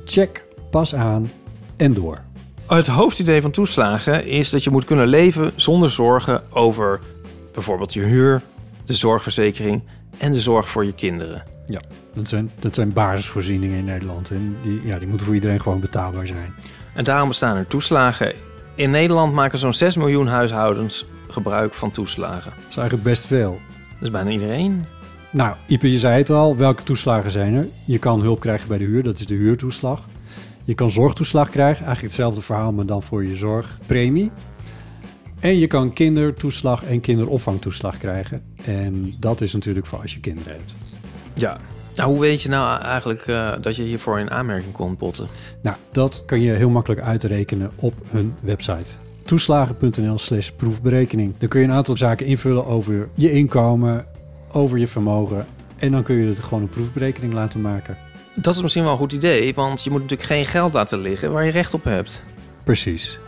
[0.06, 1.32] check, pas aan,
[1.78, 2.22] en door.
[2.68, 7.00] Het hoofdidee van toeslagen is dat je moet kunnen leven zonder zorgen over
[7.58, 8.41] bijvoorbeeld je huur,
[8.86, 9.82] de zorgverzekering
[10.17, 11.43] en de zorg voor je kinderen.
[11.65, 11.82] Ja,
[12.13, 14.32] dat zijn, dat zijn basisvoorzieningen in Nederland.
[14.32, 16.54] En die, ja, die moeten voor iedereen gewoon betaalbaar zijn.
[16.93, 18.34] En daarom bestaan er toeslagen.
[18.76, 22.52] In Nederland maken zo'n 6 miljoen huishoudens gebruik van toeslagen.
[22.56, 23.60] Dat is eigenlijk best veel.
[23.89, 24.86] Dat is bijna iedereen.
[25.30, 26.58] Nou, Ipe, je zei het al.
[26.58, 27.67] Welke toeslagen zijn er?
[27.86, 30.06] Je kan hulp krijgen bij de huur, dat is de huurtoeslag.
[30.63, 34.32] Je kan zorgtoeslag krijgen, eigenlijk hetzelfde verhaal, maar dan voor je zorgpremie.
[35.39, 38.41] En je kan kindertoeslag en kinderopvangtoeslag krijgen.
[38.65, 40.73] En dat is natuurlijk voor als je kinderen hebt.
[41.34, 41.58] Ja.
[41.95, 45.28] Nou, hoe weet je nou eigenlijk eh, dat je hiervoor in aanmerking kon potten?
[45.62, 48.93] Nou, dat kan je heel makkelijk uitrekenen op hun website.
[49.26, 51.34] Toeslagen.nl slash proefberekening.
[51.38, 54.06] Daar kun je een aantal zaken invullen over je inkomen,
[54.52, 55.45] over je vermogen.
[55.78, 57.97] En dan kun je er gewoon een proefberekening laten maken.
[58.36, 61.32] Dat is misschien wel een goed idee, want je moet natuurlijk geen geld laten liggen
[61.32, 62.23] waar je recht op hebt.
[62.63, 63.19] Precies.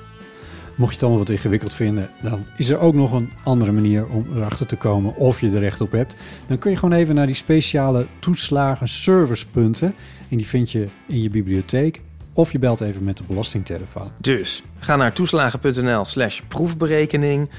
[0.80, 4.08] Mocht je het allemaal wat ingewikkeld vinden, dan is er ook nog een andere manier
[4.08, 6.16] om erachter te komen of je er recht op hebt.
[6.48, 9.94] Dan kun je gewoon even naar die speciale toeslagen servicepunten.
[10.30, 12.02] En die vind je in je bibliotheek.
[12.34, 14.12] Of je belt even met de belastingtelefoon.
[14.18, 17.50] Dus ga naar toeslagen.nl slash proefberekening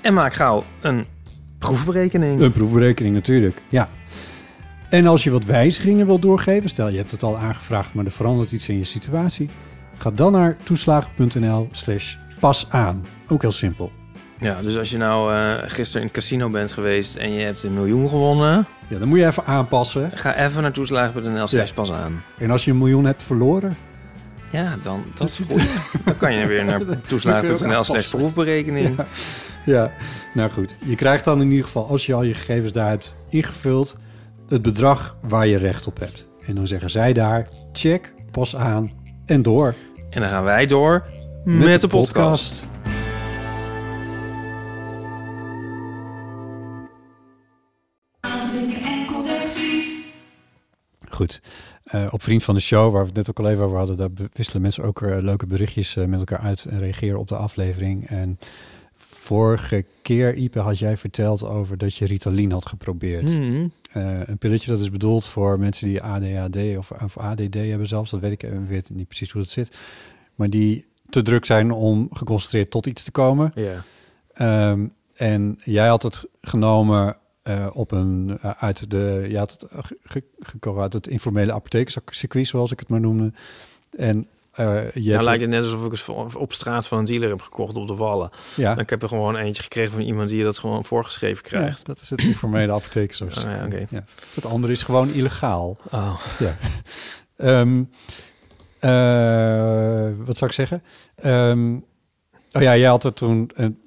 [0.00, 1.04] en maak gauw een
[1.58, 2.40] proefberekening.
[2.40, 3.88] Een proefberekening natuurlijk, ja.
[4.88, 8.12] En als je wat wijzigingen wilt doorgeven, stel je hebt het al aangevraagd, maar er
[8.12, 9.48] verandert iets in je situatie.
[9.98, 13.04] Ga dan naar toeslagen.nl slash pas aan.
[13.28, 13.92] Ook heel simpel.
[14.40, 17.62] Ja, dus als je nou eh, gisteren in het casino bent geweest en je hebt
[17.62, 20.10] een miljoen gewonnen, Ja, dan moet je even aanpassen.
[20.14, 22.22] ga even naar toeslagen.nl slash pas aan.
[22.38, 23.76] En als je een miljoen hebt verloren,
[24.50, 25.62] Ja, dan, dat is goed.
[26.04, 28.96] dan kan je weer naar toeslagen.nl slash proefberekening.
[28.96, 29.06] Ja.
[29.64, 29.90] Ja,
[30.34, 30.76] nou goed.
[30.84, 33.96] Je krijgt dan in ieder geval, als je al je gegevens daar hebt ingevuld,
[34.48, 36.28] het bedrag waar je recht op hebt.
[36.46, 38.90] En dan zeggen zij daar, check, pas aan
[39.26, 39.74] en door.
[40.10, 41.04] En dan gaan wij door
[41.44, 42.62] met, de podcast.
[51.08, 51.40] Goed.
[51.84, 53.96] Eh, op Vriend van de Show, waar we het net ook al even over hadden,
[53.96, 57.36] daar wisselen mensen ook eh, leuke berichtjes eh, met elkaar uit en reageren op de
[57.36, 58.06] aflevering.
[58.08, 58.38] En
[58.96, 63.22] vorige keer, Ipe, had jij verteld over dat je Ritalin had geprobeerd.
[63.22, 63.66] Mhm.
[63.92, 68.10] Een pilletje dat is bedoeld voor mensen die ADHD of, of ADD hebben zelfs.
[68.10, 69.76] Dat weet ik, ik weet niet precies hoe dat zit.
[70.34, 73.52] Maar die te druk zijn om geconcentreerd tot iets te komen.
[73.54, 73.82] Ja.
[74.32, 79.66] Ehm, en jij had het genomen eh, op een, eh, uit de, je had het
[80.04, 83.32] ge- gekomen uit het informele apothekerscircuit, zoals ik het maar noemde.
[83.96, 87.28] En eh, je Nou lijkt het net alsof ik het op straat van een dealer
[87.28, 88.30] heb gekocht op de Wallen.
[88.56, 91.78] ja, Ik heb er gewoon eentje gekregen van iemand die je dat gewoon voorgeschreven krijgt.
[91.78, 93.46] ja, dat is het informele apothekerscircuit.
[93.46, 93.86] Ah, ja, oké.
[93.90, 94.04] ja.
[94.34, 95.78] Het andere is gewoon illegaal.
[95.90, 96.20] Oh.
[96.38, 96.56] Ja.
[97.36, 97.84] Ehm, eh,
[100.24, 100.82] wat zou ik zeggen?
[101.14, 101.74] Ehm,
[102.52, 103.80] oh ja, jij had er toen een,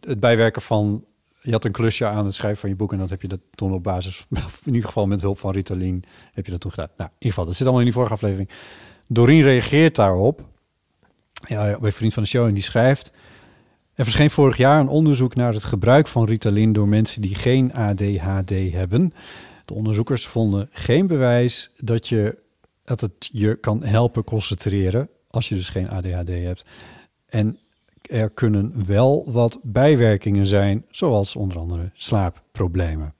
[0.00, 1.04] het bijwerken van...
[1.42, 2.92] Je had een klusje aan het schrijven van je boek...
[2.92, 4.26] en dat heb je dat toen op basis...
[4.64, 6.04] in ieder geval met hulp van Ritalin...
[6.32, 6.88] heb je dat toen gedaan.
[6.96, 8.48] Nou, in ieder geval, dat zit allemaal in die vorige aflevering.
[9.06, 10.44] Doreen reageert daarop...
[11.46, 13.12] Ja, bij Vriend van de Show en die schrijft...
[13.94, 16.72] Er verscheen vorig jaar een onderzoek naar het gebruik van Ritalin...
[16.72, 19.12] door mensen die geen ADHD hebben...
[19.64, 22.38] De onderzoekers vonden geen bewijs dat, je,
[22.84, 26.64] dat het je kan helpen concentreren als je dus geen ADHD hebt.
[27.26, 27.58] En
[28.02, 33.14] er kunnen wel wat bijwerkingen zijn, zoals onder andere slaapproblemen.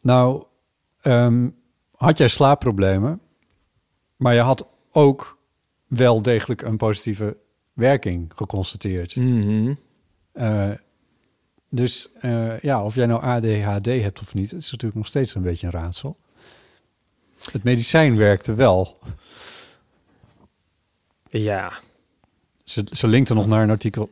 [0.00, 0.44] Nou,
[1.00, 1.48] ehm,
[1.96, 3.20] had jij slaapproblemen,
[4.16, 5.38] maar je had ook
[5.86, 7.36] wel degelijk een positieve
[7.72, 9.16] werking geconstateerd.
[9.16, 9.74] Mhm.
[10.32, 10.70] Eh,
[11.68, 15.42] dus eh, ja, of jij nou ADHD hebt of niet, is natuurlijk nog steeds een
[15.42, 16.16] beetje een raadsel.
[17.52, 18.98] Het medicijn werkte wel.
[21.30, 21.72] Ja.
[22.64, 24.10] Ze, ze linkte nog naar een artikel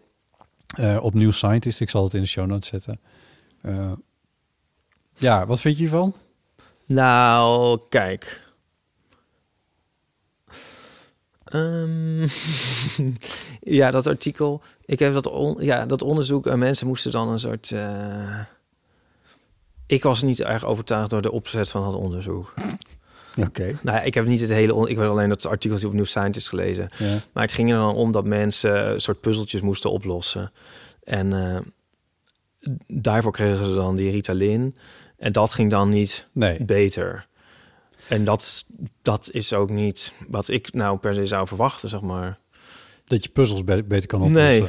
[0.66, 1.80] eh, op New Scientist.
[1.80, 3.00] Ik zal het in de show notes zetten.
[3.60, 3.92] Eh,
[5.16, 6.14] ja, wat vind je hiervan?
[6.86, 8.42] Nou, kijk.
[11.44, 12.20] Ehm,
[13.78, 14.62] ja, dat artikel.
[14.84, 16.46] Ik heb dat, on, ja, dat onderzoek.
[16.46, 17.72] En mensen moesten dan een soort.
[17.72, 18.40] eh,
[19.86, 22.54] ik was niet erg overtuigd door de opzet van dat onderzoek.
[23.36, 23.78] Oké.
[23.82, 24.88] Nou, ik heb niet het hele.
[24.90, 26.88] Ik heb alleen dat artikeltje op New Scientist gelezen.
[26.98, 27.18] Ja.
[27.32, 30.52] Maar het ging er dan om dat mensen een soort puzzeltjes moesten oplossen.
[31.04, 31.60] En eh,
[32.86, 34.76] daarvoor kregen ze dan die Ritalin.
[35.16, 36.64] En dat ging dan niet Nee.
[36.64, 37.26] beter.
[38.08, 38.66] En dat,
[39.02, 42.38] dat is ook niet wat ik nou per se zou verwachten, zeg maar.
[43.04, 44.42] Dat je puzzels be- beter kan oplossen.
[44.44, 44.68] Nee.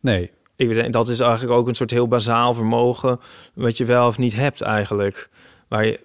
[0.00, 0.30] Nee.
[0.56, 3.20] Ik denk, dat is eigenlijk ook een soort heel bazaal vermogen...
[3.54, 5.28] wat je wel of niet hebt eigenlijk.
[5.68, 6.00] Waar je,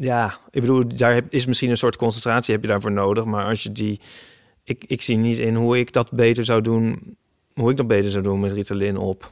[0.00, 3.24] ja, ik bedoel, daar is misschien een soort concentratie heb je daarvoor nodig.
[3.24, 4.00] Maar als je die...
[4.64, 7.16] Ik, ik zie niet in hoe ik dat beter zou doen...
[7.54, 9.30] Hoe ik dat beter zou doen met Ritalin op.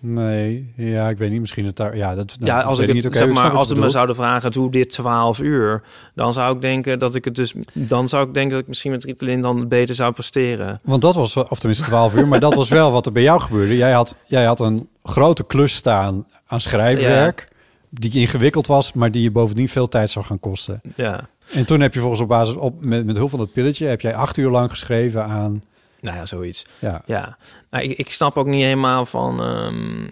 [0.00, 1.40] Nee, ja, ik weet niet.
[1.40, 1.96] Misschien het daar...
[1.96, 3.08] Ja, dat, nou, ja, dat als ik niet.
[3.10, 5.82] zeg maar, als ze me zouden vragen, doe dit 12 uur,
[6.14, 8.90] dan zou ik denken dat ik het dus, dan zou ik denken dat ik misschien
[8.90, 10.80] met Ritalin dan beter zou presteren.
[10.82, 13.40] Want dat was, of tenminste 12 uur, maar dat was wel wat er bij jou
[13.40, 13.76] gebeurde.
[13.76, 17.48] Jij had, jij had een grote klus staan aan schrijfwerk,
[17.90, 20.80] die ingewikkeld was, maar die je bovendien veel tijd zou gaan kosten.
[20.96, 23.86] Ja, En toen heb je volgens op basis, op, met, met hulp van dat pilletje,
[23.86, 25.62] heb jij acht uur lang geschreven aan,
[26.00, 26.66] nou ja, zoiets.
[26.78, 27.38] ja, Ja,
[27.70, 29.40] nou, ik, ik snap ook niet helemaal van.
[29.42, 30.02] ehm,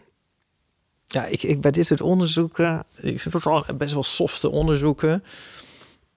[1.07, 5.25] ja, ik, ik bij dit soort onderzoeken, ik vind dat al best wel softe onderzoeken.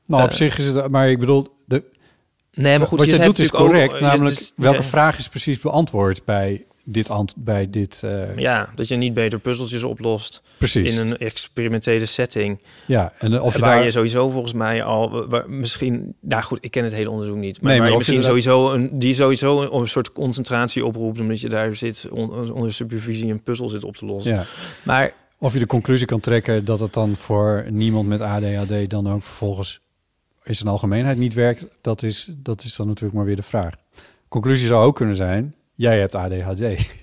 [0.05, 0.35] nou op Eh.
[0.35, 1.83] zich is het, maar ik bedoel, de,
[2.51, 5.29] Nee, maar goed, wat je doet is correct, ook, namelijk dus- welke ja, vraag is
[5.29, 10.97] precies beantwoord bij dit, bij dit, eh, Ja, dat je niet beter puzzeltjes oplost precies.
[10.97, 12.59] in een experimentele setting.
[12.85, 16.43] ja, en eh, of je waar daar, je sowieso volgens mij al waar, misschien nou
[16.43, 19.13] goed ik ken het hele onderzoek niet maar, Nee, maar je misschien sowieso een die
[19.13, 23.69] sowieso een, een soort concentratie oproept omdat je daar zit on- onder supervisie een puzzel
[23.69, 24.43] zit op te lossen ja,
[24.83, 29.11] maar of je de conclusie kan trekken dat het dan voor niemand met ADHD dan
[29.11, 29.81] ook vervolgens
[30.43, 33.73] in zijn algemeenheid niet werkt, dat is, dat is dan natuurlijk maar weer de vraag.
[34.27, 36.61] Conclusie zou ook kunnen zijn, jij hebt ADHD.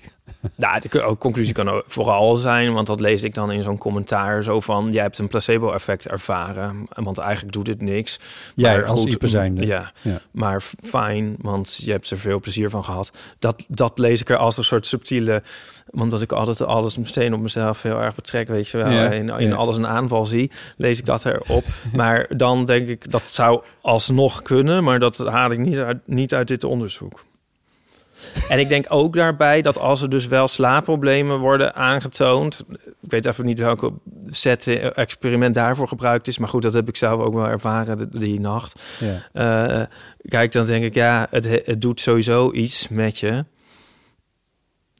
[0.55, 4.43] nou, de co- conclusie kan vooral zijn want dat lees ik dan in zo'n commentaar
[4.43, 8.19] zo van jij hebt een placebo effect ervaren want eigenlijk doet het niks
[8.55, 9.65] Jij Maar als goed, zijnde.
[9.65, 10.19] ja Ja.
[10.31, 13.11] maar fijn, want je hebt er veel plezier van gehad.
[13.39, 15.43] Dat, dat lees ik er als een soort subtiele...
[15.89, 18.89] Omdat ik altijd alles meteen op mezelf heel erg betrek, weet je wel.
[18.89, 19.55] Ja, in in ja.
[19.55, 21.63] alles een aanval zie, lees ik dat erop.
[21.93, 24.83] maar dan denk ik, dat zou alsnog kunnen...
[24.83, 27.23] maar dat haal ik niet uit, niet uit dit onderzoek.
[28.49, 32.65] En ik denk ook daarbij dat als er dus wel slaapproblemen worden aangetoond...
[33.01, 33.93] ik weet even niet welke
[34.29, 36.37] set experiment daarvoor gebruikt is...
[36.37, 38.81] maar goed, dat heb ik zelf ook wel ervaren die nacht.
[38.99, 39.79] Ja.
[39.79, 39.85] Eh,
[40.27, 43.45] kijk, dan denk ik, ja, het, het doet sowieso iets met je.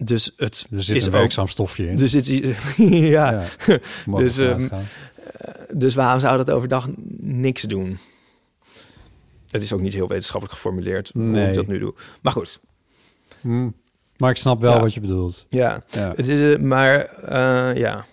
[0.03, 1.19] Dus het Er zit is een ook...
[1.19, 1.95] werkzaam stofje in.
[1.95, 2.27] Dus het,
[2.77, 3.43] ja, ja,
[4.17, 4.83] Dus, gaan.
[5.71, 6.87] dus waarom zou dat overdag
[7.19, 7.97] niks doen?
[9.49, 11.93] Het is ook niet heel wetenschappelijk geformuleerd hoe ik dat nu doe.
[12.21, 12.59] Maar goed,
[13.45, 13.69] Hm.
[14.17, 14.79] Maar ik snap wel Ja.
[14.79, 15.45] wat je bedoelt.
[15.49, 15.83] ja.
[15.89, 16.13] Ja.
[16.15, 18.05] Het is, eh, maar eh, ja,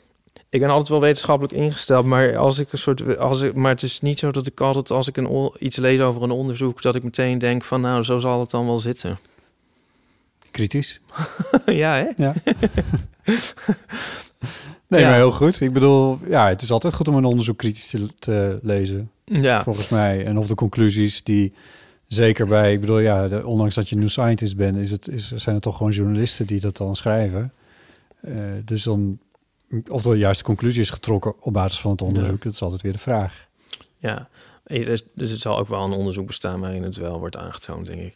[0.48, 3.82] ik ben altijd wel wetenschappelijk ingesteld, maar als ik een soort, als ik, maar het
[3.82, 6.94] is niet zo dat ik altijd als ik een iets lees over een onderzoek, dat
[6.94, 9.18] ik meteen denk van, nou, zo zal het dan wel zitten.
[10.50, 11.00] Kritisch.
[11.66, 12.22] ja, hè?
[12.24, 12.34] Ja.
[14.88, 15.06] nee, Ja.
[15.08, 15.60] maar heel goed.
[15.60, 19.62] Ik bedoel, ja, het is altijd goed om een onderzoek kritisch te, te lezen, Ja,
[19.62, 20.24] volgens mij.
[20.24, 21.52] En of de conclusies die,
[22.14, 25.32] zeker bij, ik bedoel, ja, de, ondanks dat je new scientist bent, is het, is,
[25.34, 27.52] zijn het toch gewoon journalisten die dat dan schrijven.
[28.20, 29.18] Eh, dus dan,
[29.90, 32.92] of de juiste conclusie is getrokken op basis van het onderzoek, dat is altijd weer
[32.92, 33.46] de vraag.
[33.98, 34.28] ja.
[34.64, 38.00] Dus, dus het zal ook wel een onderzoek bestaan waarin het wel wordt aangetoond, denk
[38.00, 38.14] ik.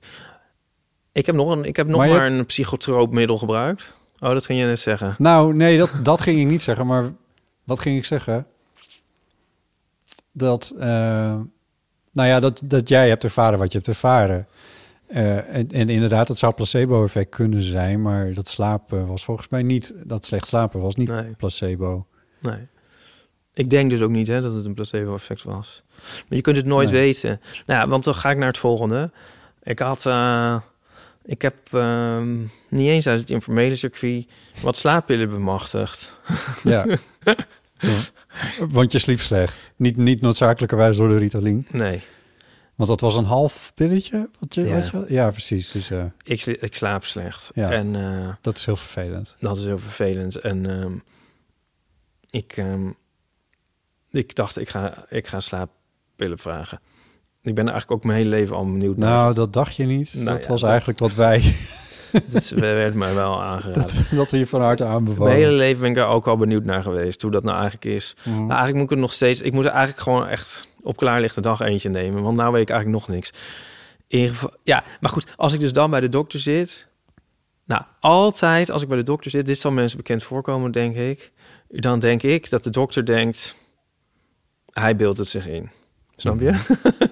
[1.12, 3.96] Ik heb nog, een, ik heb nog Maar een psychotroopmiddel gebruikt.
[4.18, 5.14] Oh, dat ging je net zeggen.
[5.18, 6.86] Nou, nee, dat, dat ging ik niet zeggen.
[6.86, 7.12] Maar
[7.64, 8.46] wat ging ik zeggen?
[10.32, 11.40] Dat, eh,
[12.16, 14.46] nou ja, dat, dat jij hebt ervaren wat je hebt ervaren.
[15.06, 19.62] Eh, en, en inderdaad, het zou placebo-effect kunnen zijn, maar dat slapen was volgens mij
[19.62, 21.30] niet, dat slecht slapen was niet Nee.
[21.36, 22.06] placebo.
[22.40, 22.66] Nee.
[23.54, 25.82] Ik denk dus ook niet hè, dat het een placebo-effect was.
[25.96, 27.00] Maar je kunt het nooit Nee.
[27.00, 27.40] weten.
[27.66, 29.10] Nou ja, want dan ga ik naar het volgende.
[29.62, 30.06] Ik had...
[30.06, 30.56] eh,
[31.24, 34.26] ik heb ehm, niet eens uit het informele circuit
[34.62, 36.20] wat slaappillen bemachtigd.
[36.62, 36.86] Ja.
[37.78, 37.98] Ja.
[38.68, 39.72] Want je sliep slecht.
[39.76, 41.66] Niet, niet noodzakelijkerwijs door de Ritalin.
[41.70, 42.00] Nee,
[42.74, 44.28] Want dat was een half pilletje?
[44.40, 44.74] Wat je, Ja.
[44.74, 45.70] wat je, ja, precies.
[45.70, 47.50] Dus eh, ik, ik slaap slecht.
[47.54, 47.70] Ja.
[47.70, 49.36] En eh, dat is heel vervelend.
[49.38, 50.36] dat is heel vervelend.
[50.36, 50.92] En ehm,
[52.30, 52.90] ik, ehm,
[54.10, 56.80] ik dacht, ik ga, ik ga slaappillen vragen.
[57.42, 59.10] Ik ben eigenlijk ook mijn hele leven al benieuwd naar.
[59.10, 60.14] Nou, dat dacht je niet.
[60.14, 61.54] Nou dat ja, was dat- eigenlijk wat wij...
[62.32, 63.82] Dat werd mij wel aangeraden.
[63.82, 65.52] dat, dat we je van harte Mijn hele aanbevolen.
[65.52, 68.16] leven ben ik er ook wel benieuwd naar geweest, hoe dat nou eigenlijk is.
[68.18, 68.30] Mhm.
[68.30, 69.40] Nou, eigenlijk moet ik het nog steeds...
[69.40, 72.22] Ik moet er eigenlijk gewoon echt op klaarlichte dag eentje nemen.
[72.22, 73.32] Want nou weet ik eigenlijk nog niks.
[74.08, 76.88] In geval, ja, maar goed, als ik dus dan bij de dokter zit...
[77.64, 79.46] Nou, altijd als ik bij de dokter zit...
[79.46, 81.32] Dit zal mensen bekend voorkomen, denk ik.
[81.68, 83.56] Dan denk ik dat de dokter denkt...
[84.70, 85.70] Hij beeldt het zich in.
[86.16, 86.54] Snap je?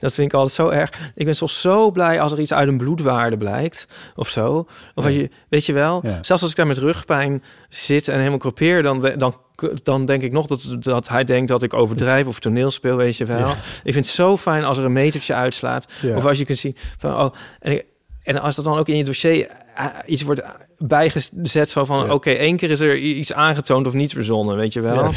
[0.00, 0.90] Dat vind ik altijd zo erg.
[1.14, 3.86] Ik ben soms zo blij als er iets uit een bloedwaarde blijkt
[4.16, 4.66] of zo.
[4.94, 8.38] Of als je, weet je wel, zelfs als ik daar met rugpijn zit en helemaal
[8.38, 9.36] kropeer, dan, dan,
[9.82, 13.16] dan denk ik nog dat, dat hij denkt dat ik overdrijf of toneel speel, weet
[13.16, 13.50] je wel.
[13.84, 15.86] Ik vind het zo fijn als er een metertje uitslaat.
[16.02, 16.16] Ja.
[16.16, 17.86] Of als je kunt zien van, oh, en, ik-
[18.22, 20.40] en als dat dan ook in je dossier eh, iets wordt
[20.78, 22.12] bijgezet zo van, Ja.
[22.14, 25.10] oké, één keer is er iets aangetoond of niet verzonnen, weet je wel.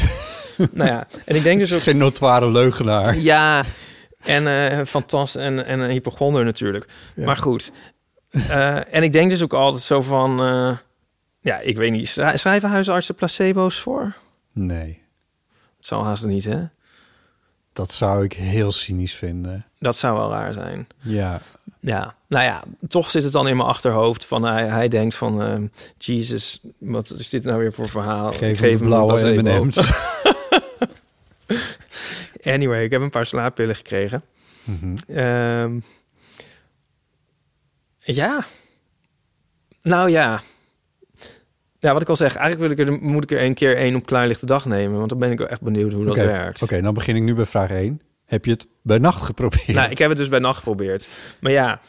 [0.70, 1.82] Nou ja, en ik denk dus ook...
[1.82, 3.16] geen notoire leugenaar.
[3.18, 3.64] Ja,
[4.24, 5.42] en eh fantastisch.
[5.42, 6.88] En, en een hypochonder natuurlijk.
[7.14, 7.72] Maar goed.
[8.30, 10.42] Eh, en ik denk dus ook altijd zo van...
[10.42, 10.76] eh,
[11.40, 12.08] ja, ik weet niet.
[12.08, 14.14] Schrij- Schrijven huisartsen placebo's voor?
[14.52, 15.02] Nee,
[15.76, 16.62] Het zal haast niet, hè?
[17.72, 19.66] dat zou ik heel cynisch vinden.
[19.78, 20.86] Dat zou wel raar zijn.
[20.98, 21.40] Ja,
[21.80, 25.70] Ja, nou ja, toch zit het dan in mijn achterhoofd van hij, hij denkt van
[25.98, 28.32] Jesus, wat is dit nou weer voor verhaal?
[28.32, 29.42] geef, Ik hem blauwe.
[29.42, 29.76] M&M's.
[32.42, 34.22] Anyway, ik heb een paar slaappillen gekregen.
[34.64, 34.96] Mhm.
[35.16, 35.80] Ehm,
[37.98, 38.44] ja.
[39.82, 40.40] Nou ja.
[41.78, 43.94] Ja, wat ik al zeg, eigenlijk wil ik er, moet ik er een keer één
[43.94, 44.98] op klaarlichte dag nemen.
[44.98, 46.62] Want dan ben ik wel echt benieuwd hoe dat werkt.
[46.62, 48.00] Oké, dan begin ik nu bij vraag 1.
[48.24, 49.66] Heb je het bij nacht geprobeerd?
[49.66, 51.08] Nou, ik heb het dus bij nacht geprobeerd.
[51.40, 51.80] Maar ja,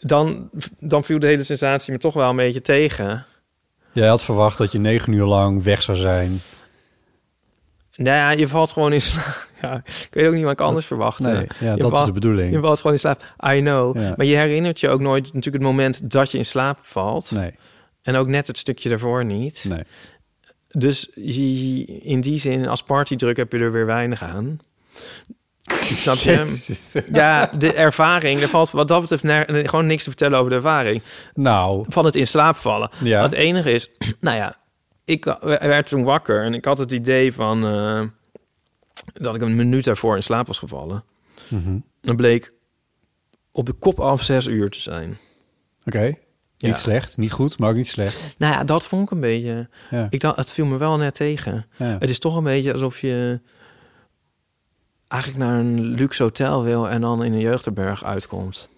[0.00, 3.26] dan, dan viel de hele sensatie me toch wel een beetje tegen.
[3.92, 6.40] Jij had verwacht dat je negen uur lang weg zou zijn.
[7.96, 9.50] Nou ja, je valt gewoon in slaap.
[9.62, 11.22] Ja, ik weet ook niet wat ik anders verwachtte.
[11.28, 12.52] Nee, ja, Je dat is de bedoeling.
[12.52, 13.22] Je valt gewoon in slaap.
[13.54, 13.96] I know.
[14.00, 14.12] Ja.
[14.16, 17.30] Maar je herinnert je ook nooit natuurlijk het moment dat je in slaap valt.
[17.30, 17.54] Nee,
[18.02, 19.64] En ook net het stukje daarvoor niet.
[19.68, 19.82] nee.
[20.68, 24.58] Dus je- in die zin, als partydruk heb je er weer weinig aan.
[25.82, 26.64] Snap je?
[27.12, 28.40] Ja, de ervaring.
[28.40, 31.02] Er valt wat dat betreft ner- gewoon niks te vertellen over de ervaring.
[31.34, 32.90] Nou, Van het in slaap vallen.
[33.02, 33.22] Ja.
[33.22, 33.90] Het enige is,
[34.20, 34.56] nou ja,
[35.04, 38.00] ik werd toen wakker en ik had het idee van eh,
[39.12, 41.04] dat ik een minuut daarvoor in slaap was gevallen.
[41.48, 41.78] mhm.
[42.00, 42.52] Dan bleek
[43.52, 45.18] op de kop af zes uur te zijn.
[45.84, 46.14] oké.
[46.56, 46.68] Ja.
[46.68, 48.34] Niet slecht, niet goed, maar ook niet slecht.
[48.38, 49.68] Nou ja, dat vond ik een beetje.
[49.90, 50.06] Ja.
[50.10, 51.66] Ik dacht, het viel me wel net tegen.
[51.76, 51.96] Ja.
[51.98, 53.40] Het is toch een beetje alsof je
[55.08, 58.68] eigenlijk naar een luxe hotel wil en dan in een jeugdherberg uitkomt.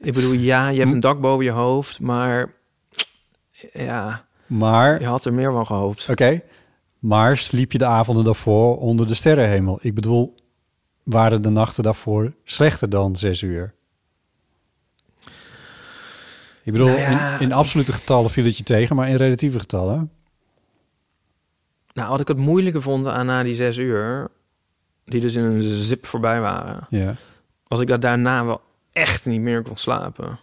[0.00, 2.54] Ik bedoel, ja, je hebt een dak boven je hoofd, maar
[3.72, 6.08] ja, Maar, je had er meer van gehoopt.
[6.10, 6.42] oké.
[6.98, 9.78] Maar sliep je de avonden daarvoor onder de sterrenhemel?
[9.82, 10.34] Ik bedoel,
[11.02, 13.74] waren de nachten daarvoor slechter dan zes uur?
[16.62, 17.34] Ik bedoel, Nou ja.
[17.34, 20.10] in, in absolute getallen viel het je tegen, maar in relatieve getallen?
[21.92, 24.28] Nou, wat ik het moeilijke vond aan na die zes uur,
[25.04, 27.14] die dus in een zip voorbij waren, Ja,
[27.68, 28.60] was ik dat daarna wel
[28.92, 30.38] echt niet meer kon slapen.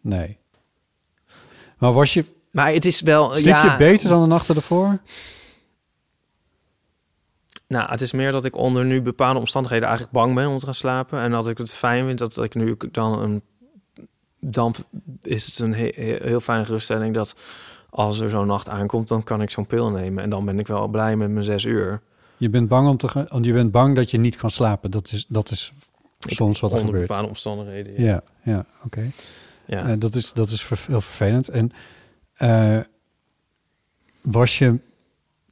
[0.00, 0.38] nee.
[1.78, 3.30] Maar was je, Maar het is wel...
[3.30, 4.98] sliep ja, je beter dan de nachten ervoor?
[7.74, 10.64] Nou, het is meer dat ik onder nu bepaalde omstandigheden eigenlijk bang ben om te
[10.64, 11.20] gaan slapen.
[11.20, 13.42] En dat ik het fijn vind dat ik nu dan een...
[14.40, 14.74] Dan
[15.22, 17.36] is het een he- he- heel fijne geruststelling dat
[17.90, 20.22] als er zo'n nacht aankomt, dan kan ik zo'n pil nemen.
[20.22, 22.00] En dan ben ik wel blij met mijn zes uur.
[22.36, 24.90] Je bent bang om te gaan, je bent bang dat je niet kan slapen.
[24.90, 25.72] Dat is, dat is
[26.18, 27.08] soms wat er onder gebeurt.
[27.08, 28.02] bepaalde omstandigheden.
[28.02, 28.08] Ja.
[28.08, 29.10] Ja, ja, oké.
[29.66, 29.88] Ja.
[29.88, 31.48] Eh, dat is, dat is heel vervelend.
[31.48, 31.70] En
[32.34, 32.78] eh,
[34.20, 34.78] was je,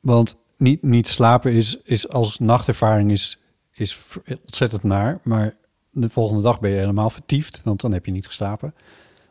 [0.00, 3.38] want niet, niet slapen is, is als nachtervaring is,
[3.72, 4.06] is
[4.44, 5.56] ontzettend naar, maar
[5.90, 8.74] de volgende dag ben je helemaal vertiefd, want dan heb je niet geslapen.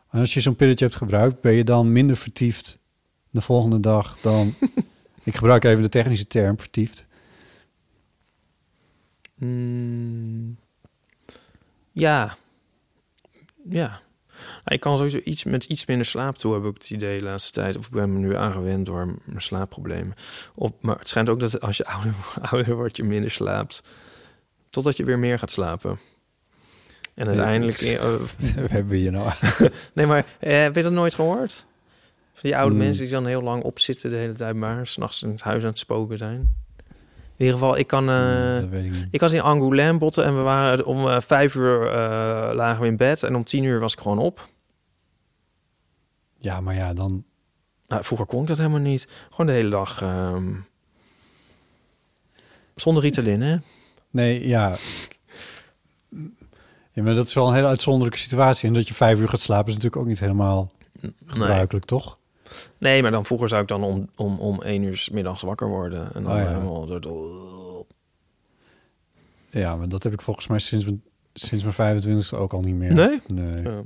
[0.10, 2.80] En als je zo'n pilletje hebt gebruikt, ben je dan minder vertiefd
[3.30, 4.54] de volgende dag dan.
[5.24, 7.06] ik gebruik even de technische term vertiefd.
[9.36, 10.58] Mm,
[11.92, 12.38] ja.
[13.70, 14.02] Ja.
[14.64, 17.24] Nou, Ik kan sowieso iets met iets minder slaap toe, heb ik het idee de
[17.26, 17.78] laatste tijd.
[17.78, 20.14] Of ik ben me nu aangewend door mijn slaapproblemen.
[20.55, 23.84] Of, maar het schijnt ook dat als je ouder, ouder wordt, je minder slaapt.
[24.70, 25.99] Totdat je weer meer gaat slapen.
[27.14, 27.78] En uiteindelijk...
[27.78, 28.14] is- eh,
[28.55, 29.32] We hebben hier nou.
[29.93, 31.66] nee, maar eh, heb je dat nooit gehoord?
[32.34, 32.82] Van die oude Mm.
[32.82, 35.70] mensen die dan heel lang opzitten de hele tijd, maar s'nachts in het huis aan
[35.70, 36.55] het spoken zijn.
[37.42, 38.10] In ieder geval, ik kan...
[38.10, 41.88] eh, dat weet ik was in Angoulême botten en we waren om eh, vijf uur
[41.88, 41.94] eh,
[42.54, 44.48] lagen we in bed en om tien uur was ik gewoon op.
[46.38, 47.24] Ja, maar ja, dan.
[47.88, 49.08] Nou, vroeger kon ik dat helemaal niet.
[49.30, 50.02] Gewoon de hele dag.
[50.02, 50.54] ehm,
[52.76, 53.58] zonder Ritalin, hè?
[54.10, 54.76] Nee, ja.
[56.92, 58.68] Ja, maar dat is wel een hele uitzonderlijke situatie.
[58.68, 61.14] En dat je vijf uur gaat slapen is natuurlijk ook niet helemaal Nee.
[61.26, 62.20] gebruikelijk, toch?
[62.78, 66.14] Nee, maar dan vroeger zou ik dan om, om, om één uur middags wakker worden.
[66.14, 66.47] En dan Oh, ja.
[66.47, 66.86] helemaal...
[66.99, 67.86] door-
[69.49, 72.76] Ja, maar dat heb ik volgens mij sinds mijn, sinds mijn 25e ook al niet
[72.76, 72.91] meer.
[72.93, 73.22] Nee?
[73.28, 73.62] Nee.
[73.62, 73.82] Ja.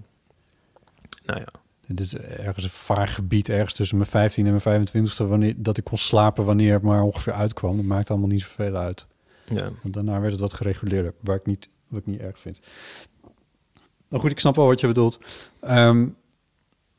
[1.26, 1.48] Nou ja.
[1.88, 5.78] Dit is ergens een vaag gebied, ergens tussen mijn 15 en mijn 25e, wanneer, dat
[5.78, 7.76] ik kon slapen wanneer het maar ongeveer uitkwam.
[7.76, 9.06] Dat maakt allemaal niet zoveel uit.
[9.46, 9.70] ja.
[9.82, 12.60] Want daarna werd het wat gereguleerder, waar ik niet, wat ik niet erg vind.
[14.10, 15.20] Nou goed, ik snap wel wat je bedoelt.
[15.60, 16.08] Ehm,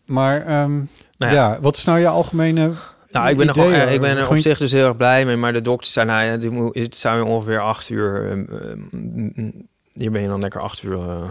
[0.06, 0.74] maar ehm,
[1.18, 1.32] Nou ja.
[1.32, 1.58] ja.
[1.60, 2.70] wat is nou je algemene
[3.10, 4.96] Nou, ik ben, er, idee, eh, ik ben er op Gewoon- zich dus heel erg
[4.96, 5.36] blij mee.
[5.36, 8.30] Maar de dokter zei, nou ja, het zou je ongeveer acht uur...
[8.30, 9.50] ehm,
[9.92, 10.98] hier ben je dan lekker acht uur...
[10.98, 11.28] eh,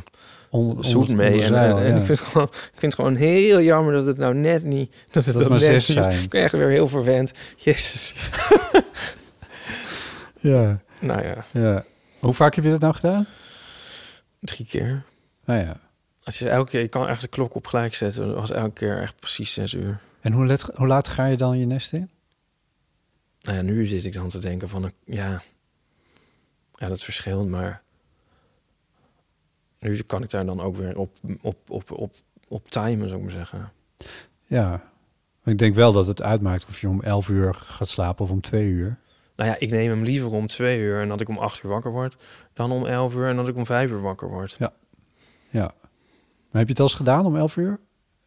[0.79, 1.41] zoet mee.
[1.41, 1.95] En, zeil, en ja.
[1.99, 4.91] ik, vind het gewoon, ik vind het gewoon heel jammer dat het nou net niet...
[5.11, 6.23] Dat het Dat dat maar zes niet zijn.
[6.23, 7.31] Ik ben echt weer heel verwend.
[7.55, 8.13] Jezus.
[10.39, 11.83] Ja, Nou ja, ja.
[12.19, 13.25] Hoe vaak heb je dat nou gedaan?
[14.39, 15.03] drie keer.
[15.45, 15.77] Nou ja.
[16.25, 16.81] Als je elke keer...
[16.81, 18.27] Je kan echt de klok op gelijk zetten.
[18.27, 19.99] Dat was elke keer echt precies zes uur.
[20.21, 22.09] En hoe, let, hoe laat ga je dan je nest in?
[23.41, 24.91] Nou ja, nu zit ik dan te denken van...
[25.03, 25.41] Ja,
[26.75, 27.81] ja dat verschilt, maar...
[29.79, 32.13] Nu kan ik daar dan ook weer op, op, op, op,
[32.47, 33.71] op timen, zou ik maar zeggen.
[34.47, 34.91] Ja.
[35.43, 38.41] Ik denk wel dat het uitmaakt of je om 11 uur gaat slapen of om
[38.41, 38.97] 2 uur.
[39.35, 41.69] Nou ja, ik neem hem liever om twee uur en dat ik om acht uur
[41.69, 42.17] wakker word...
[42.53, 44.57] dan om elf uur en dat ik om vijf uur wakker word.
[45.49, 45.73] Ja.
[46.55, 47.79] Maar heb je het al eens gedaan om 11 uur?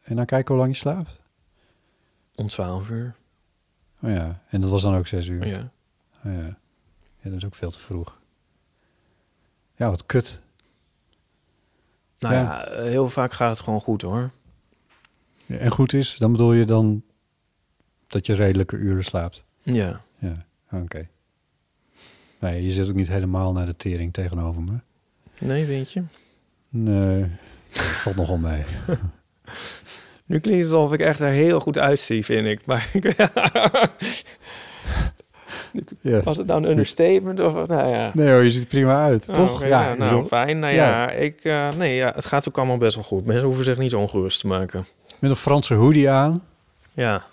[0.02, 1.20] En dan kijken hoe lang je slaapt?
[2.34, 3.14] Om twaalf uur,
[4.02, 4.42] Oh ja.
[4.48, 5.46] En dat was dan ook 6 uur.
[5.46, 5.70] ja.
[6.24, 6.58] Oh ja.
[7.18, 8.20] ja, dat is ook veel te vroeg.
[9.74, 10.40] Ja, wat kut.
[12.18, 12.40] Nou Ja.
[12.70, 12.82] ja.
[12.82, 14.30] heel vaak gaat het gewoon goed hoor.
[15.46, 17.02] En goed is, dan bedoel je dan
[18.06, 19.44] dat je redelijke uren slaapt.
[19.62, 20.00] Ja.
[20.18, 21.08] Ja, oké.
[22.38, 24.80] Nee, je zit ook niet helemaal naar de tering tegenover me.
[25.38, 26.02] Nee, weet je.
[26.68, 27.30] Nee,
[27.80, 28.64] valt nogal mee.
[30.26, 32.66] Nu klinkt het alsof ik echt er heel goed uitzie, vind ik.
[32.66, 32.90] Maar
[36.00, 36.22] Ja.
[36.22, 37.40] was het nou een understatement?
[37.40, 38.10] Of, nou ja.
[38.14, 39.66] Nee hoor, je ziet er prima uit, Oh, toch?
[39.66, 40.58] Ja, nou, bedoel, fijn.
[40.58, 40.86] Nou ja.
[40.86, 43.24] ja, ik, eh, nee, ja, het gaat ook allemaal best wel goed.
[43.26, 44.86] Mensen hoeven zich niet ongerust te maken.
[45.18, 46.42] Met een Franse hoodie aan.
[46.92, 47.24] Ja.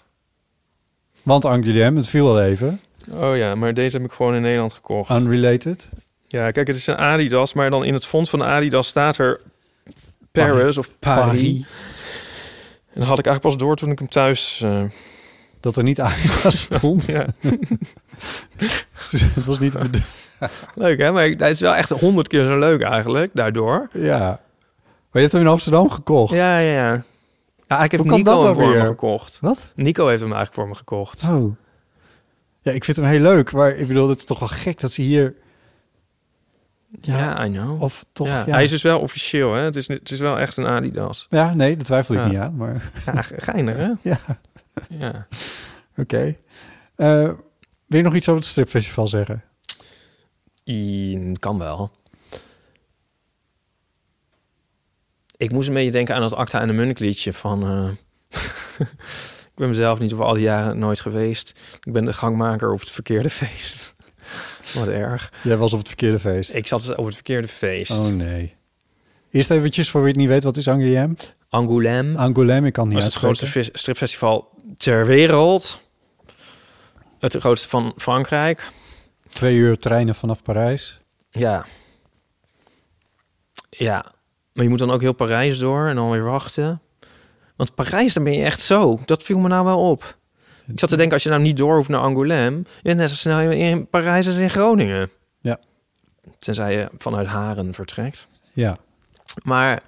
[1.24, 2.80] Want Angoulême, het viel al even.
[3.12, 5.10] Oh ja, maar deze heb ik gewoon in Nederland gekocht.
[5.20, 5.90] Unrelated.
[6.28, 9.42] Ja, kijk, het is een Adidas, maar dan in het font van Adidas staat er
[10.44, 11.26] Paris of Paris.
[11.26, 11.66] Paris.
[12.94, 14.62] En dat had ik eigenlijk pas door toen ik hem thuis...
[14.62, 14.84] eh,
[15.60, 17.06] Dat er niet Adidas stond.
[17.16, 17.26] ja.
[19.12, 19.78] Dus het was niet...
[20.76, 23.88] Leuk hè, maar dat is wel echt honderd keer zo leuk eigenlijk, daardoor.
[23.94, 24.20] Ja.
[24.20, 24.40] Maar
[25.12, 26.34] je hebt hem in Amsterdam gekocht.
[26.34, 27.04] Ja, ja, ja.
[27.68, 29.38] Ja, ik heb Nico dat hem voor me gekocht.
[29.42, 29.72] Wat?
[29.76, 31.28] Nico heeft hem eigenlijk voor me gekocht.
[31.30, 31.56] Oh.
[32.62, 33.52] Ja, ik vind hem heel leuk.
[33.52, 35.34] Maar ik bedoel, het is toch wel gek dat ze hier...
[37.02, 37.82] Ja, I know.
[37.82, 38.28] Of toch...
[38.28, 39.62] ja, Ja, Hij is dus wel officieel, hè?
[39.62, 41.26] Het is, het is wel echt een Adidas.
[41.30, 42.28] ja nee, daar twijfel ik Ja.
[42.28, 42.56] niet aan.
[42.56, 43.92] Maar Ja, ge- geinig, hè?
[44.02, 44.20] ja,
[44.90, 45.28] Ja.
[45.98, 46.36] oké.
[46.96, 47.24] Eh,
[47.88, 49.44] wil je nog iets over het stripfestival zeggen?
[50.70, 51.92] I- kan wel.
[55.38, 57.64] Ik moest een beetje denken aan dat Acta en de Munnik liedje van...
[57.64, 57.90] eh,
[59.50, 61.60] ik ben mezelf niet over al die jaren nooit geweest.
[61.84, 63.95] Ik ben de gangmaker op het verkeerde feest.
[64.76, 65.34] Wat erg.
[65.44, 66.54] Jij was op het verkeerde feest.
[66.54, 67.92] Ik zat op het verkeerde feest.
[67.92, 68.56] Oh nee.
[69.32, 71.34] Eerst eventjes, voor wie het niet weet, wat is Angoulême?
[71.50, 72.16] Angoulême.
[72.18, 75.82] Angoulême, ik kan niet Dat is het grootste stripfestival ter wereld.
[77.20, 78.70] Het grootste van Frankrijk.
[79.30, 81.02] Twee uur treinen vanaf Parijs.
[81.30, 81.66] Ja.
[83.70, 84.06] Ja.
[84.54, 86.82] Maar je moet dan ook heel Parijs door en dan weer wachten.
[87.56, 89.00] Want Parijs, dan ben je echt zo.
[89.06, 90.18] Dat viel me nou wel op.
[90.68, 92.58] Ik zat te denken, als je nou niet door hoeft naar Angoulême...
[92.76, 95.10] je bent net zo snel in- Parijs als in Groningen.
[95.42, 95.60] Ja.
[96.40, 98.28] Tenzij je vanuit Haren vertrekt.
[98.54, 98.78] Ja.
[99.44, 99.84] Maar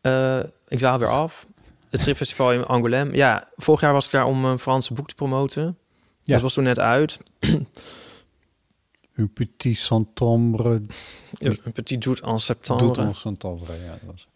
[0.00, 0.38] eh,
[0.68, 1.46] ik zaal weer af.
[1.90, 3.14] Het stripfestival in Angoulême.
[3.14, 5.78] Ja, vorig jaar was ik daar om een Franse boek te promoten.
[6.22, 6.32] Ja.
[6.32, 7.18] Dat was toen net uit.
[9.14, 10.82] Un petit septembre.
[11.38, 12.86] Een petit doet en septembre.
[12.86, 13.90] Doet en septembre, ja.
[13.90, 14.28] Dat was.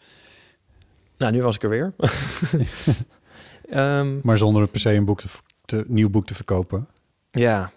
[1.19, 1.95] Nou, nu was ik er weer.
[3.71, 5.27] Ehm, Maar zonder per se een boek te,
[5.65, 6.89] te, nieuw boek te verkopen.
[7.31, 7.71] ja,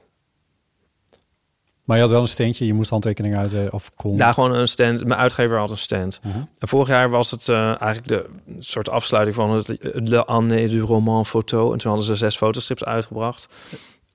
[1.84, 4.18] Maar je had wel een steentje, je moest handtekeningen uit eh, of kon.
[4.18, 5.06] daar gewoon een stand.
[5.06, 6.20] Mijn uitgever had een stand.
[6.24, 6.38] Mhm.
[6.60, 8.30] En vorig jaar was het eh, eigenlijk de
[8.60, 9.68] soort afsluiting van het
[10.10, 11.72] Le Année du Roman Photo.
[11.72, 13.48] En toen hadden ze zes fotostrips uitgebracht.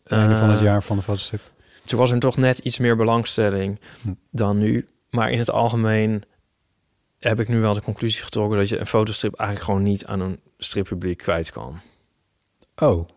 [0.05, 1.41] Einde van het Eh, jaar van de fotostrip.
[1.85, 4.09] Toen was er toch net iets meer belangstelling Hm.
[4.31, 4.89] dan nu.
[5.11, 6.23] Maar in het algemeen
[7.29, 10.21] heb ik nu wel de conclusie getrokken dat je een fotostrip eigenlijk gewoon niet aan
[10.21, 11.81] een strippubliek kwijt kan.
[12.77, 13.09] Oh,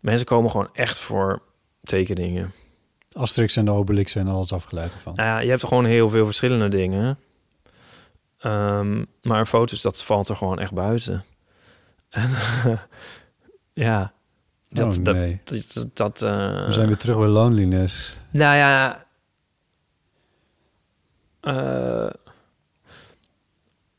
[0.00, 1.42] Mensen komen gewoon echt voor
[1.82, 2.52] tekeningen.
[3.12, 5.14] Asterix en de Obelix en alles afgeleid ervan.
[5.14, 7.18] Nou ja, je hebt er gewoon heel veel verschillende dingen.
[8.38, 11.24] Ehm, maar foto's, dat valt er gewoon echt buiten.
[12.08, 12.30] En
[13.88, 14.12] ja,
[14.68, 15.40] dat, oh dat, nee.
[15.44, 18.16] dat, dat, dat, eh, We zijn weer terug bij loneliness.
[18.30, 19.06] Nou ja.
[21.40, 22.10] eh,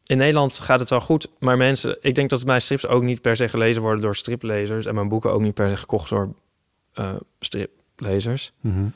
[0.09, 3.21] in Nederland gaat het wel goed, maar mensen, ik denk dat mijn strips ook niet
[3.21, 6.33] per se gelezen worden door striplezers en mijn boeken ook niet per se gekocht door
[6.93, 8.51] eh, striplezers.
[8.61, 8.87] Mhm.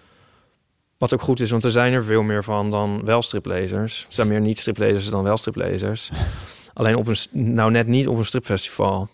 [0.97, 4.05] Wat ook goed is, want er zijn er veel meer van dan wel striplezers.
[4.07, 6.11] Er zijn meer niet striplezers dan wel striplezers.
[6.73, 9.09] Alleen op een, nou net niet op een stripfestival.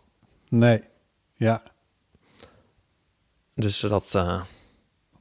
[0.50, 0.84] Nee,
[1.34, 1.64] ja.
[3.56, 4.42] Dus dat, eh,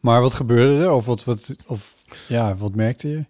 [0.01, 0.91] Maar wat gebeurde er?
[0.91, 1.95] Of wat, wat, of,
[2.29, 3.25] ja, wat merkte je?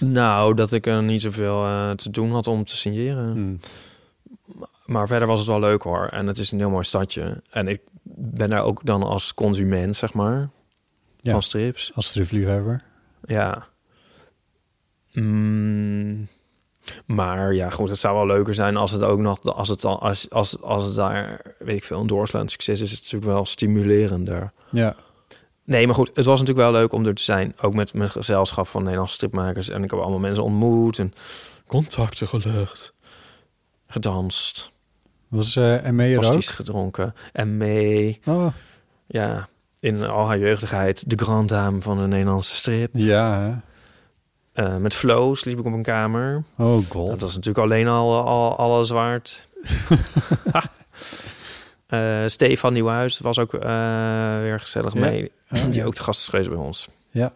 [0.00, 3.32] Nou, dat ik er niet zoveel eh, te doen had om te signeren.
[3.32, 3.60] Hmm.
[4.86, 6.06] Maar verder was het wel leuk hoor.
[6.06, 7.42] En het is een heel mooi stadje.
[7.50, 10.48] En ik ben daar ook dan als consument, zeg maar,
[11.20, 11.32] Ja.
[11.32, 11.92] van strips.
[11.94, 12.82] Als stripliefhebber.
[13.24, 13.66] Ja.
[15.12, 16.28] Mm,
[17.06, 20.00] maar ja, goed, het zou wel leuker zijn als het ook nog, als het, al,
[20.02, 23.32] als, als, als het daar, weet ik veel, een doorslaand succes is, is het natuurlijk
[23.32, 24.52] wel stimulerender.
[24.70, 24.96] Ja.
[25.70, 27.54] Nee, maar goed, het was natuurlijk wel leuk om er te zijn.
[27.60, 29.68] Ook met mijn gezelschap van Nederlandse stripmakers.
[29.68, 31.12] En ik heb allemaal mensen ontmoet en
[31.66, 32.92] contacten gelegd.
[33.86, 34.72] Gedanst,
[35.28, 36.44] Was eh en mee er ook?
[36.44, 37.14] gedronken.
[37.32, 38.46] En mee, Oh,
[39.06, 39.48] ja,
[39.80, 42.90] in al haar jeugdigheid, de grand dame van de Nederlandse strip.
[42.92, 43.60] ja.
[44.52, 46.44] Eh, met Flo sliep ik op een kamer.
[46.56, 47.08] Oh god.
[47.10, 49.48] Dat was natuurlijk alleen al, al alles waard.
[51.90, 53.60] Eh Stefan Nieuwhuis was ook eh,
[54.40, 55.00] weer gezellig Ja?
[55.00, 55.32] mee.
[55.70, 56.88] Die ook de gast is geweest bij ons.
[57.10, 57.32] Ja.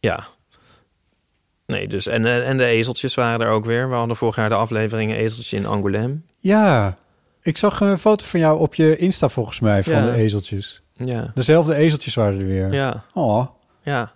[0.00, 0.24] Ja.
[1.66, 3.88] Nee, dus en, eh, en de ezeltjes waren er ook weer.
[3.88, 6.26] We hadden vorig jaar de aflevering Ezeltje in Angoulême.
[6.36, 6.96] Ja.
[7.42, 10.04] Ik zag een foto van jou op je Insta volgens mij van Ja.
[10.04, 10.82] de ezeltjes.
[10.92, 12.72] Ja, Dezelfde ezeltjes waren er weer.
[12.72, 13.46] ja, Oh.
[13.82, 14.12] ja.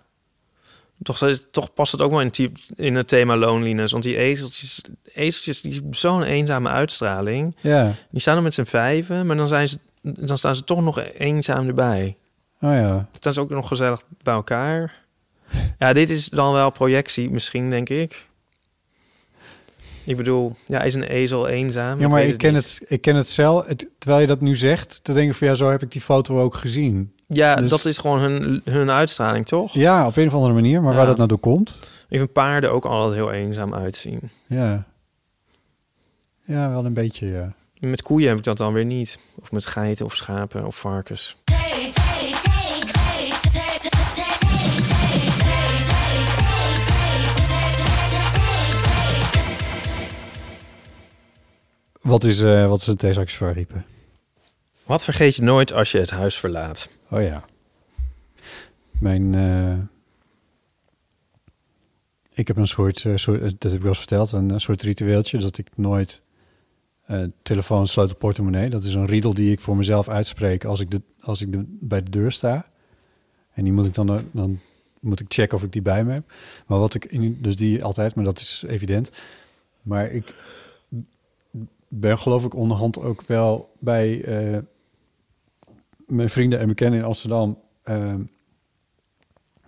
[1.03, 1.17] Toch,
[1.51, 3.91] toch past het ook wel in, het type- in het thema loneliness.
[3.91, 4.81] Want die ezeltjes,
[5.13, 7.55] ezeltjes die zo'n eenzame uitstraling.
[7.61, 7.91] Ja.
[8.09, 10.99] Die staan er met z'n vijven, maar dan, zijn ze, dan staan ze toch nog
[11.17, 12.17] eenzaam erbij.
[12.61, 12.87] Oh ja.
[12.87, 15.03] Dan staan ze ook nog gezellig bij elkaar.
[15.79, 18.27] Ja, dit is dan wel projectie misschien, denk ik.
[20.05, 21.99] Ik bedoel, ja, is een ezel eenzaam?
[21.99, 22.63] Ja, maar ik ken, niet.
[22.63, 23.65] het, ik ken het zelf.
[23.65, 26.01] Het, terwijl je dat nu zegt, dan denk ik van ja, zo heb ik die
[26.01, 27.14] foto ook gezien.
[27.27, 29.73] Ja, dus- dat is gewoon hun, hun uitstraling, toch?
[29.73, 30.81] Ja, op een of andere manier.
[30.81, 30.97] Maar Ja.
[30.97, 31.79] waar dat nou door komt?
[32.09, 34.19] Ik vind paarden ook altijd heel eenzaam uitzien.
[34.45, 34.83] Ja.
[36.45, 37.53] Ja, wel een beetje, ja.
[37.79, 39.19] Met koeien heb ik dat dan weer niet.
[39.41, 41.37] Of met geiten of schapen of varkens.
[52.01, 53.65] Wat is, eh wat is een theesaxofoon
[54.85, 56.89] Wat vergeet je nooit als je het huis verlaat?
[57.09, 57.45] Oh ja.
[58.99, 59.35] Mijn...
[59.35, 59.77] eh,
[62.33, 63.41] ik heb een soort, eh, soort...
[63.41, 64.31] eh, Dat heb ik wel eens verteld.
[64.31, 66.21] Een, soort ritueeltje dat ik nooit...
[67.05, 68.69] eh, telefoon, sleutel, portemonnee.
[68.69, 71.63] Dat is een riedel die ik voor mezelf uitspreek als ik, de, als ik de,
[71.67, 72.65] bij de deur sta.
[73.53, 74.59] En die moet ik dan, dan
[74.99, 76.33] moet ik checken of ik die bij me heb.
[76.67, 77.43] Maar wat ik...
[77.43, 79.11] Dus die altijd, maar dat is evident.
[79.81, 80.35] Maar ik
[81.87, 84.23] ben geloof ik onderhand ook wel bij...
[86.05, 88.15] mijn vrienden en bekenden in Amsterdam eh,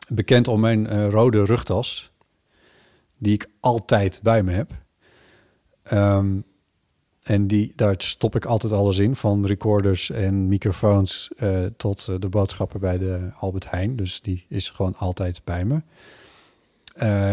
[0.07, 2.11] bekend om mijn eh, rode rugtas,
[3.17, 4.71] die ik altijd bij me heb.
[5.81, 6.39] Ehm,
[7.23, 12.15] en die, daar stop ik altijd alles in, van recorders en microfoons eh, tot eh,
[12.19, 13.95] de boodschappen bij de Albert Heijn.
[13.95, 15.81] Dus die is gewoon altijd bij me.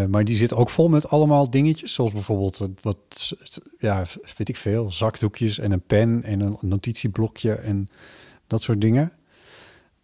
[0.08, 3.32] Maar die zit ook vol met allemaal dingetjes, zoals bijvoorbeeld wat,
[3.78, 4.04] ja,
[4.36, 7.88] weet ik veel, zakdoekjes en een pen en een notitieblokje en
[8.46, 9.12] dat soort dingen.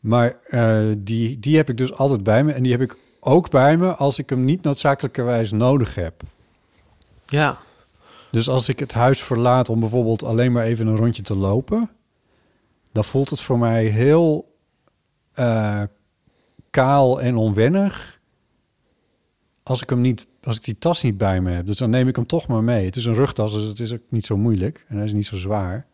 [0.01, 2.53] Maar eh, die, die heb ik dus altijd bij me.
[2.53, 6.22] En die heb ik ook bij me als ik hem niet noodzakelijkerwijs nodig heb.
[7.26, 7.59] Ja.
[8.30, 11.91] Dus als ik het huis verlaat om bijvoorbeeld alleen maar even een rondje te lopen,
[12.93, 14.57] dan voelt het voor mij heel
[15.32, 15.82] eh,
[16.70, 18.20] kaal en onwennig.
[19.62, 21.66] Als ik hem niet, als ik die tas niet bij me heb.
[21.66, 22.84] Dus dan neem ik hem toch maar mee.
[22.84, 24.84] Het is een rugtas, dus het is ook niet zo moeilijk.
[24.88, 25.86] En hij is niet zo zwaar.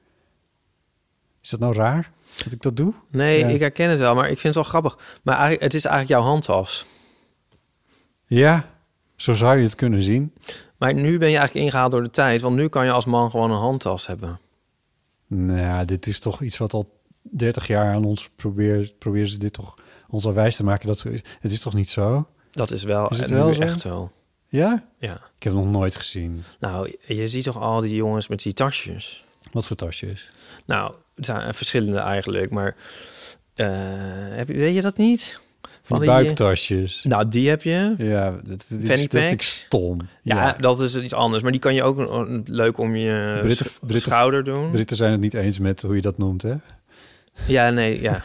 [1.47, 2.11] Is dat nou raar
[2.45, 2.93] dat ik dat doe?
[3.11, 3.47] Nee, Ja.
[3.49, 5.19] ik herken het wel, maar ik vind het wel grappig.
[5.23, 6.87] Maar het is eigenlijk jouw handtas.
[8.27, 8.71] Ja,
[9.17, 10.35] zo zou je het kunnen zien.
[10.77, 12.41] Maar nu ben je eigenlijk ingehaald door de tijd.
[12.41, 14.41] Want nu kan je als man gewoon een handtas hebben.
[15.27, 18.99] Nou, ja, dit is toch iets wat al 30 jaar aan ons probeert.
[18.99, 19.75] Proberen ze dit toch
[20.09, 21.21] ons al wijs te maken dat is.
[21.41, 22.27] Het is toch niet zo?
[22.51, 23.61] Dat is wel, Is het wel zo?
[23.61, 24.11] echt zo.
[24.49, 24.85] Ja?
[24.99, 25.15] Ja.
[25.15, 26.43] Ik heb het nog nooit gezien.
[26.61, 29.25] Nou, je ziet toch al die jongens met die tasjes.
[29.53, 30.31] Wat voor tasjes?
[30.67, 32.77] Nou, het zijn verschillende eigenlijk, maar
[33.55, 33.67] eh,
[34.37, 35.41] heb je, weet je dat niet?
[35.83, 37.05] Van die die- buiktasjes.
[37.05, 37.95] Nou, die heb je.
[37.99, 39.57] Ja, dat, is, Fanny ik packs?
[39.57, 39.99] stom.
[40.23, 41.43] Ja, dat is iets anders.
[41.43, 44.71] Maar die kan je ook een- een- leuk om je Britten- schouder doen.
[44.71, 46.55] Britten zijn het niet eens met hoe je dat noemt, hè?
[47.47, 48.25] Ja, nee, ja.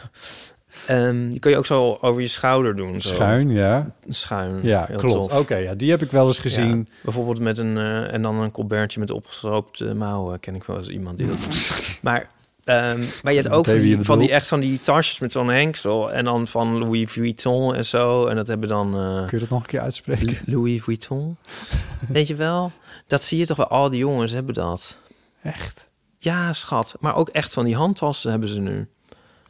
[0.86, 3.00] Ehm, die kan je ook zo over je schouder doen.
[3.00, 3.14] Zo.
[3.14, 3.94] Schuin, ja.
[4.08, 4.58] Schuin.
[4.62, 5.38] Ja, klopt.
[5.38, 6.76] Oké, ja, die heb ik wel eens gezien.
[6.78, 7.76] Ja, bijvoorbeeld met een...
[7.76, 10.40] eh, en dan een colbertje met opgestroopte mouwen.
[10.40, 11.38] Ken ik wel eens iemand die dat.
[12.02, 12.28] Maar...
[12.64, 14.30] ehm, maar je hebt ook van die, van die bedoelt.
[14.30, 16.12] echt van die tasjes met zo'n hengsel.
[16.12, 18.26] En dan van Louis Vuitton en zo.
[18.26, 18.94] En dat hebben dan...
[18.96, 20.38] eh, Kun je dat nog een keer uitspreken?
[20.46, 21.36] Louis Vuitton.
[22.08, 22.72] Weet je wel?
[23.06, 23.68] Dat zie je toch wel.
[23.68, 24.98] Al die jongens hebben dat.
[25.42, 25.90] Echt?
[26.18, 26.96] Ja, schat.
[27.00, 28.88] Maar ook echt van die handtassen hebben ze nu.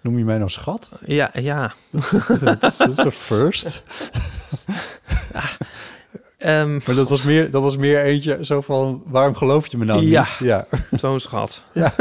[0.02, 0.90] Noem je mij nou schat?
[1.06, 1.74] Ja, ja.
[2.60, 3.82] dat is een first.
[6.38, 9.84] Ehm, Maar dat was, meer, dat was meer eentje zo van, waarom geloof je me
[9.84, 10.20] nou Ja.
[10.20, 10.48] niet?
[10.48, 10.66] Ja.
[10.90, 11.64] Zo'n schat.
[11.72, 11.94] Ja.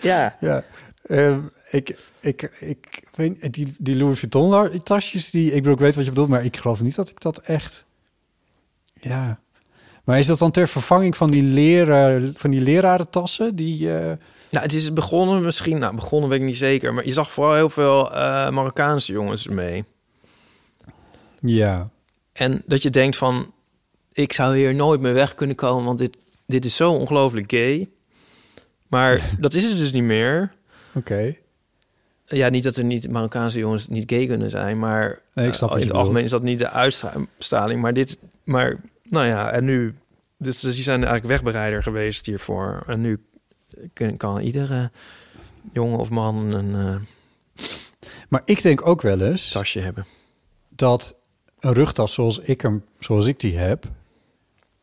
[0.00, 0.36] ja.
[0.40, 0.64] ja.
[1.06, 1.40] Ehm,
[1.70, 5.94] ik, ik, ik weet die, die Louis Vuitton die tasjes, die, ik bedoel, ik weet
[5.94, 7.84] wat je bedoelt, maar ik geloof niet dat ik dat echt...
[8.94, 9.40] Ja.
[10.04, 13.56] Maar is dat dan ter vervanging van die, leren, van die lerarentassen?
[13.56, 14.04] Die, eh,
[14.50, 15.78] Nou, het is begonnen misschien...
[15.78, 16.94] Nou, begonnen weet ik niet zeker.
[16.94, 19.84] Maar je zag vooral heel veel eh, Marokkaanse jongens ermee.
[21.40, 21.90] Ja.
[22.32, 23.52] En dat je denkt van...
[24.12, 25.84] Ik zou hier nooit meer weg kunnen komen...
[25.84, 27.90] want dit, dit is zo ongelooflijk gay.
[28.88, 30.52] Maar dat is het dus niet meer.
[30.94, 31.36] Oké.
[32.24, 34.78] Ja, niet dat er niet Marokkaanse jongens niet gay kunnen zijn...
[34.78, 37.80] maar Nee, ik snap eh, in het algemeen is dat niet de uitstraling.
[37.80, 38.18] Maar dit...
[38.44, 38.80] Maar,
[39.12, 39.94] nou ja, en nu...
[40.36, 42.82] Dus, dus die zijn eigenlijk wegbereider geweest hiervoor.
[42.86, 43.24] En nu
[43.92, 44.90] kan, kan iedere
[45.72, 47.66] jongen of man een eh,
[48.28, 50.06] Maar ik denk ook wel eens tasje hebben.
[50.68, 51.16] dat
[51.60, 53.90] een rugtas zoals ik, hem, zoals ik die heb,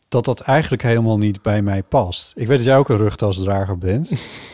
[0.08, 2.34] dat dat eigenlijk helemaal niet bij mij past.
[2.36, 4.12] Ik weet dat jij ook een rugtasdrager bent.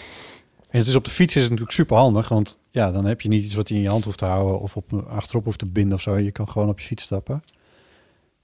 [0.69, 3.21] en het is op de fiets is het natuurlijk super handig, want ja, dan heb
[3.21, 5.59] je niet iets wat je in je hand hoeft te houden of op achterop hoeft
[5.59, 6.17] te binden of zo.
[6.17, 7.43] Je kan gewoon op je fiets stappen.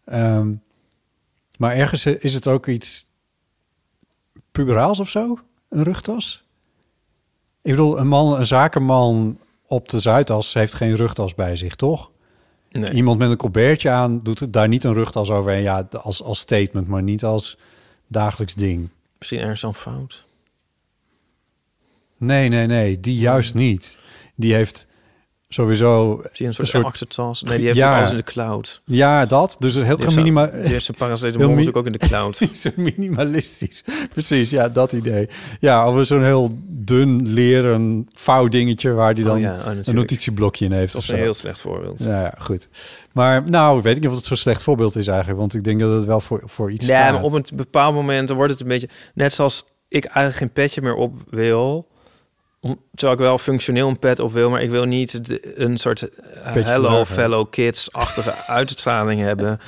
[0.06, 0.52] Ehm,
[1.62, 3.06] maar ergens is het ook iets
[4.52, 5.40] puberaals of zo,
[5.70, 6.44] een rugtas.
[7.62, 12.12] Ik bedoel, een man, een zakenman op de Zuidas heeft geen rugtas bij zich, toch?
[12.72, 12.92] Nee.
[12.92, 15.52] Iemand met een colbertje aan doet het daar niet een rugtas over.
[15.52, 17.58] En ja, als, als statement, maar niet als
[18.08, 18.90] dagelijks ding.
[19.18, 20.26] Misschien ergens dan fout.
[22.18, 24.00] Nee, nee, nee, die juist niet.
[24.36, 24.88] Die heeft
[25.54, 27.42] sowieso Zie een soort, soort- achtertas?
[27.44, 27.98] Nee, die heeft Ja.
[27.98, 28.82] alles in de cloud.
[28.86, 29.56] Ja, dat.
[29.60, 30.46] Dus een heel Die heeft zo- minima...
[30.46, 32.42] Die heeft zijn paracetamol natuurlijk ook in de cloud.
[32.54, 33.84] Zo minimalistisch.
[34.10, 35.30] Precies, ja, dat idee.
[35.60, 40.66] Ja, of zo'n heel dun leren vouwdingetje waar die dan Oh ja, oh, een notitieblokje
[40.66, 40.94] in heeft.
[40.94, 41.24] Dat of is een zo.
[41.24, 42.04] heel slecht voorbeeld.
[42.04, 42.70] Ja, ja, goed.
[43.14, 45.40] Maar nou, weet ik niet of het zo'n slecht voorbeeld is eigenlijk.
[45.40, 47.14] Want ik denk dat het wel voor, voor iets staat.
[47.14, 48.90] maar op een bepaald moment dan wordt het een beetje...
[49.14, 51.88] Net zoals ik eigenlijk geen petje meer op wil...
[52.64, 54.50] Om, terwijl ik wel functioneel een pet op wil...
[54.50, 59.60] maar ik wil niet de- een soort eh, hello fellow kids-achtige uitstraling hebben.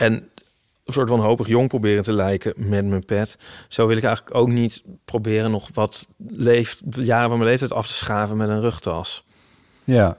[0.00, 0.12] En
[0.84, 3.38] een soort van hopig jong proberen te lijken met mijn pet.
[3.68, 7.86] Zo wil ik eigenlijk ook niet proberen nog wat leeft, jaren van mijn leeftijd af
[7.86, 9.24] te schaven met een rugtas.
[9.84, 10.16] Ja,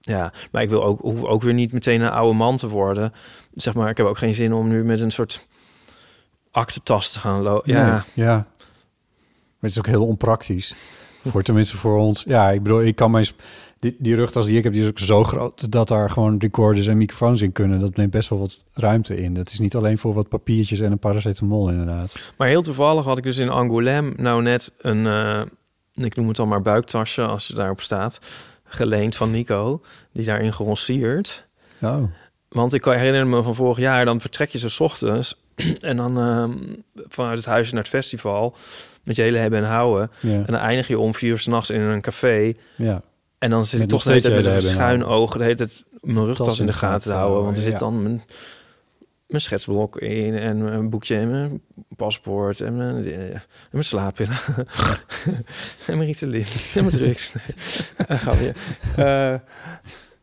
[0.00, 3.12] Ja, maar ik wil ook, hoef ook weer niet meteen een oude man te worden.
[3.54, 5.46] Zeg maar, ik heb ook geen zin om nu met een soort
[6.50, 7.72] aktentas te gaan lopen.
[7.72, 8.34] Ja, Nee, ja.
[8.34, 8.46] Maar
[9.60, 10.74] het is ook heel onpraktisch.
[11.30, 12.24] Voor tenminste voor ons.
[12.26, 13.26] Ja, ik bedoel, ik kan mijn...
[13.78, 15.72] Die, die rugtas die ik heb, die is ook zo groot...
[15.72, 17.80] dat daar gewoon recorders en microfoons in kunnen.
[17.80, 19.34] Dat neemt best wel wat ruimte in.
[19.34, 22.32] Dat is niet alleen voor wat papiertjes en een paracetamol inderdaad.
[22.36, 25.40] maar heel toevallig had ik dus in Angoulême nou net een, eh,
[25.94, 28.20] ik noem het dan maar buiktasje als je daarop staat,
[28.64, 29.80] geleend van Nico,
[30.12, 31.46] die daarin geronceerd.
[31.82, 32.02] Oh,
[32.48, 35.40] Want ik kan herinner me van vorig jaar, dan vertrek je zo 's ochtends
[35.80, 36.52] en dan ehm,
[37.08, 38.56] vanuit het huisje naar het festival
[39.08, 40.10] met je hele hebben en houden.
[40.20, 40.32] ja.
[40.32, 42.52] En dan eindig je om vier uur s'nachts in een café.
[42.76, 43.02] ja.
[43.38, 45.36] En dan zit ik toch nog de hele steeds met een schuin oog...
[45.36, 47.44] de hele tijd mijn rugtas in de gaten te houden.
[47.44, 47.78] Want er zit ja.
[47.78, 48.22] dan mijn,
[49.26, 50.34] mijn schetsblok in...
[50.34, 51.62] en mijn boekje en mijn
[51.96, 52.60] paspoort...
[52.60, 54.36] en mijn, eh, en mijn slaappillen.
[55.86, 56.46] en mijn Ritalin.
[56.74, 57.32] en mijn drugs.
[57.32, 58.52] Nee.
[58.96, 59.34] Eh,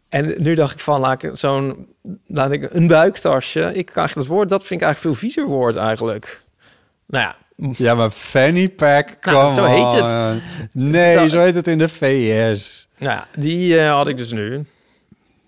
[0.10, 1.88] en nu dacht ik van, laat ik zo'n...
[2.28, 3.74] laat ik een buiktasje...
[3.74, 6.44] ik krijg dat woord, dat vind ik eigenlijk veel viezer woord eigenlijk.
[7.06, 10.42] Nou ja, Ja, maar fanny pack, Nou, zo heet het.
[10.74, 12.88] Nee, Dat- zo heet het in de VS.
[12.98, 14.66] Nou ja, die eh, had ik dus nu.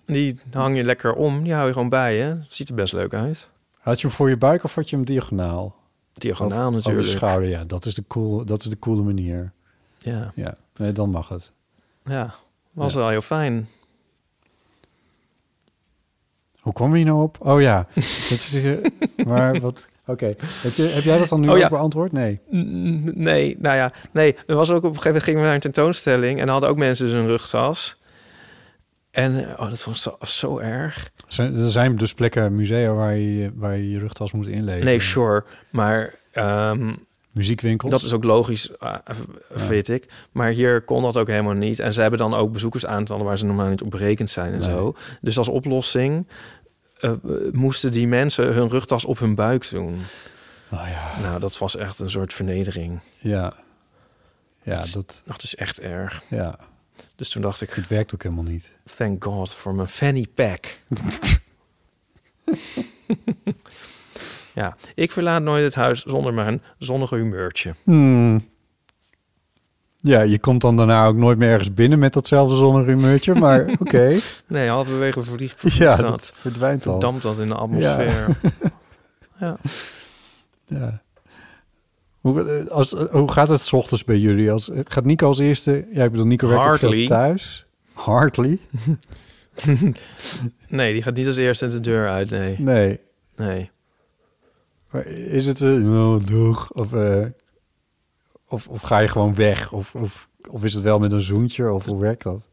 [0.06, 1.42] Die hang je lekker om.
[1.42, 2.36] Die hou je gewoon bij je.
[2.48, 3.48] Ziet er best leuk uit.
[3.78, 5.76] Had je hem voor je buik of had je hem diagonaal?
[6.12, 7.06] Diagonaal Over- Over natuurlijk.
[7.10, 7.64] de schouder, ja.
[7.64, 9.52] Dat is de, cool, dat is de coole manier.
[9.98, 11.52] Ja, Ja, nee, dan mag het.
[12.04, 12.34] ja.
[12.72, 12.98] Was Ja.
[12.98, 13.68] wel heel fijn.
[16.60, 17.36] Hoe kwam je nou op?
[17.40, 17.86] Oh ja.
[17.94, 18.76] dat is, eh,
[19.26, 19.88] maar wat...
[20.08, 20.32] Oké.
[20.62, 21.68] Heb, jij dat dan nu Oh ook ja.
[21.68, 22.12] beantwoord?
[22.12, 22.40] Nee.
[23.14, 23.92] Nee, nou ja.
[24.12, 26.40] Nee, er was ook op een gegeven moment gingen we naar een tentoonstelling.
[26.40, 28.00] En hadden ook mensen dus een rugtas.
[29.10, 31.10] En oh, dat was zo, zo erg.
[31.28, 34.84] Zijn- Er zijn dus plekken, musea waar je waar je, je rugtas moet inleveren.
[34.84, 35.44] Nee, sure.
[35.70, 36.92] Maar ehm,
[37.30, 37.90] Muziekwinkels.
[37.90, 38.94] dat is ook logisch, eh,
[39.68, 40.06] weet ik.
[40.32, 41.78] Maar hier kon dat ook helemaal niet.
[41.80, 44.68] En ze hebben dan ook bezoekersaantallen waar ze normaal niet op berekend zijn en Nee.
[44.68, 44.94] zo.
[45.20, 46.26] Dus als oplossing
[47.00, 47.12] eh,
[47.52, 49.94] moesten die mensen hun rugtas op hun buik doen.
[50.72, 51.20] Oh ja.
[51.20, 53.00] Nou, dat was echt een soort vernedering.
[53.18, 53.52] Ja.
[54.62, 55.22] Ja, Dat is- dat...
[55.26, 56.22] Dat is echt erg.
[56.28, 56.58] Ja.
[57.16, 58.78] Dus toen dacht ik, Het werkt ook helemaal niet.
[58.96, 60.66] thank God voor mijn fanny pack.
[64.54, 67.74] ja, ik verlaat nooit het huis zonder mijn zonnige humeurtje.
[67.84, 68.48] Hmm.
[70.08, 74.16] Ja, je komt dan daarna ook nooit meer ergens binnen met datzelfde zonnerumeurtje, maar oké.
[74.46, 76.32] Nee, halverwege verliefd Ja, dat dat.
[76.34, 76.92] verdwijnt al.
[76.92, 78.26] Verdampt dat in de atmosfeer.
[79.40, 79.56] Ja.
[80.66, 81.02] Ja.
[82.20, 84.52] Hoe, eh, als, eh, hoe gaat het 's ochtends bij jullie?
[84.52, 85.86] Als, eh, gaat Nico als eerste?
[85.90, 87.66] Ja, ik bedoel, Nico werkt veel thuis.
[87.92, 88.58] Hardly?
[90.68, 92.56] Nee, die gaat niet als eerste de deur uit, nee.
[92.58, 93.00] Nee.
[93.36, 93.70] Nee.
[94.90, 96.70] Maar is het een oh, doeg?
[96.72, 97.24] Of, eh,
[98.48, 99.72] of, of ga je gewoon weg?
[99.72, 101.72] Of, of, of is het wel met een zoentje?
[101.72, 102.48] Of hoe werkt dat?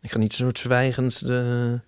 [0.00, 1.80] Ik ga niet een soort zwijgend de...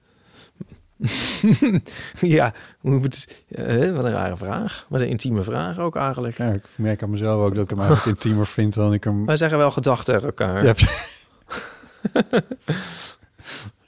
[2.21, 4.87] ja, hoe het, eh, wat een rare vraag.
[4.89, 6.37] Wat een intieme vraag ook eigenlijk.
[6.37, 9.27] Ja, ik merk aan mezelf ook dat ik hem eigenlijk intiemer vind dan ik hem...
[9.27, 10.65] Wij zeggen wel gedachten elkaar.
[10.65, 10.75] Ja.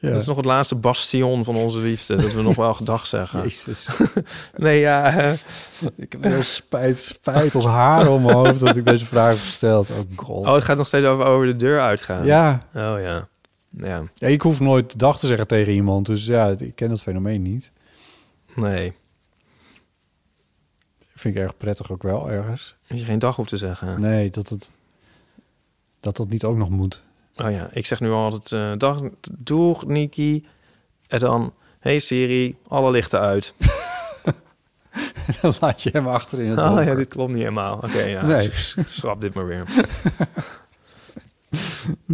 [0.05, 0.11] ja.
[0.11, 2.17] Dat is nog het laatste bastion van onze liefde.
[2.17, 3.43] Dat we nog wel gedag zeggen.
[3.43, 3.89] Jezus.
[4.57, 5.19] Nee, ja.
[5.19, 5.33] eh,
[5.97, 9.39] Ik heb heel spijt, spijt als haar om mijn hoofd dat ik deze vraag heb
[9.39, 9.91] gesteld.
[9.91, 10.47] Oh god.
[10.47, 12.25] Oh, het gaat nog steeds over, over de deur uitgaan.
[12.25, 12.53] Ja.
[12.75, 13.29] Oh ja.
[13.79, 16.07] Ja, ja, ik hoef nooit dag te zeggen tegen iemand.
[16.07, 17.73] Dus ja, ik ken dat fenomeen niet.
[18.55, 18.93] nee.
[21.15, 22.77] Vind ik erg prettig ook wel ergens.
[22.89, 24.01] Dat je geen dag hoeft te zeggen.
[24.01, 24.71] Nee, dat het,
[26.01, 27.03] dat dat niet ook nog moet.
[27.37, 28.53] Oh ja, ik zeg nu altijd...
[28.53, 29.01] eh, dag,
[29.39, 30.47] doeg Niki.
[31.09, 31.55] En dan...
[31.81, 33.55] Hey Siri, alle lichten uit.
[35.43, 36.85] Dan laat je hem achter in het Oh donker.
[36.85, 37.75] ja, dit klopt niet helemaal.
[37.77, 38.25] Oké, ja.
[38.27, 38.51] Nee.
[38.85, 39.65] Schrap dit maar weer.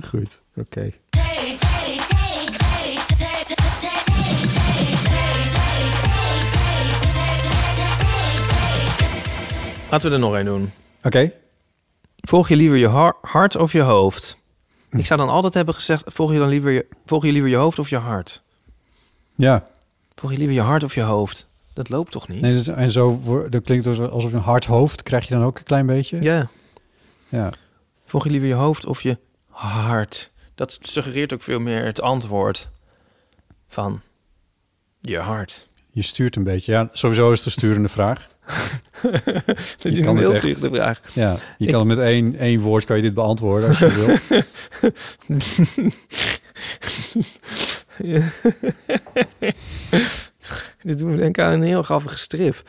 [0.11, 0.91] Goed, oké.
[9.91, 10.73] Laten we er nog één doen.
[11.03, 11.33] Oké.
[12.21, 14.40] Volg je liever je har- hart of je hoofd?
[14.91, 16.03] Ik zou dan altijd hebben gezegd...
[16.07, 18.43] Volg je dan liever je, volg je, liever je hoofd of je hart?
[19.35, 19.67] Ja.
[20.15, 21.49] Volg je liever je hart of je hoofd?
[21.73, 22.41] Dat loopt toch niet?
[22.41, 25.59] Nee, dus, en zo dat klinkt alsof je een hard hoofd krijg je dan ook
[25.59, 26.23] een klein beetje.
[26.23, 26.51] Ja.
[27.29, 27.51] Ja.
[28.07, 29.19] Volg je liever je hoofd of je
[29.49, 30.31] hart?
[30.55, 32.71] Dat suggereert ook veel meer het antwoord
[33.69, 34.01] van
[35.01, 35.67] je hart.
[35.91, 36.73] Je stuurt een beetje.
[36.73, 38.30] Ja, sowieso is een sturende vraag.
[39.03, 41.01] Dat is Je een kan het heel echt- sturende vraag.
[41.15, 43.93] Ja, je Ik- kan het met één, één woord kan je dit beantwoorden als je
[44.29, 44.41] wil.
[50.81, 52.63] Dit doet me denken aan een heel grappige strip.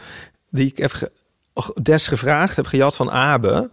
[0.50, 1.12] Die ik heb ge-
[1.82, 3.70] des gevraagd, heb gejat van Abe.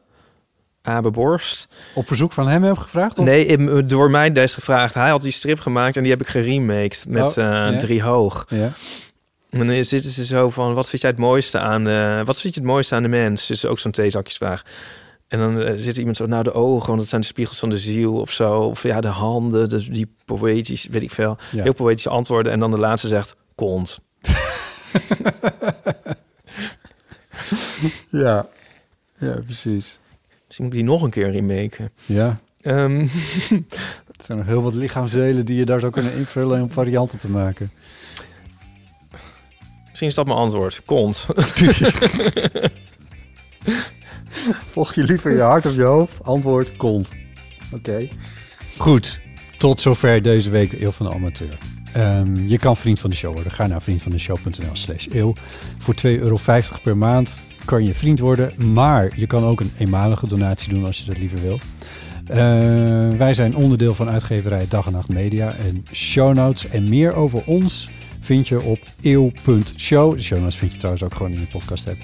[0.83, 1.69] Abe Borst.
[1.95, 3.19] Op verzoek van hem heb ik gevraagd?
[3.19, 3.25] Of?
[3.25, 4.95] Nee, door mij des gevraagd.
[4.95, 7.77] Hij had die strip gemaakt en die heb ik geremaked met Oh, eh, ja.
[7.77, 8.45] drie hoog.
[8.49, 8.71] Ja.
[9.51, 12.55] En dan zitten ze zo van, wat vind jij het mooiste aan de, wat vind
[12.55, 13.51] je het mooiste aan de mens?
[13.51, 14.63] Is ook zo'n theezakjesvraag.
[15.29, 17.69] En dan eh, zit iemand zo, nou de ogen, want dat zijn de spiegels van
[17.69, 18.61] de ziel of zo.
[18.61, 21.37] Of ja, de handen, dus die poëtisch, weet ik veel.
[21.51, 21.63] Ja.
[21.63, 22.53] Heel poëtische antwoorden.
[22.53, 24.01] En dan de laatste zegt, kont.
[28.11, 28.47] Ja.
[29.19, 29.99] Ja, precies.
[30.47, 31.93] Misschien moet ik die nog een keer remaken.
[32.07, 32.41] Ja.
[32.61, 33.01] Ehm,
[34.19, 37.31] Er zijn nog heel wat lichaamsdelen die je daar zou kunnen invullen om varianten te
[37.31, 37.71] maken.
[40.01, 40.83] Misschien is dat mijn antwoord.
[40.85, 41.27] Kont.
[44.73, 46.25] Volg je liever je hart of je hoofd?
[46.25, 47.09] Antwoord, kont.
[47.73, 48.09] Oké.
[48.77, 49.21] Goed.
[49.59, 51.59] Tot zover deze week de Eeuw van de Amateur.
[51.93, 53.53] Ehm, je kan vriend van de show worden.
[53.53, 55.33] Ga naar vriendvandeshow.nl slash eeuw.
[55.79, 56.39] Voor 2,50 euro
[56.83, 58.73] per maand kan je vriend worden.
[58.73, 61.59] Maar je kan ook een eenmalige donatie doen als je dat liever wil.
[62.27, 62.37] Eh,
[63.19, 65.55] wij zijn onderdeel van uitgeverij Dag en Nacht Media.
[65.67, 67.89] En show notes en meer over ons
[68.29, 70.14] vind je op eeuw.show.
[70.14, 71.99] De show notes vind je trouwens ook gewoon in je podcast app.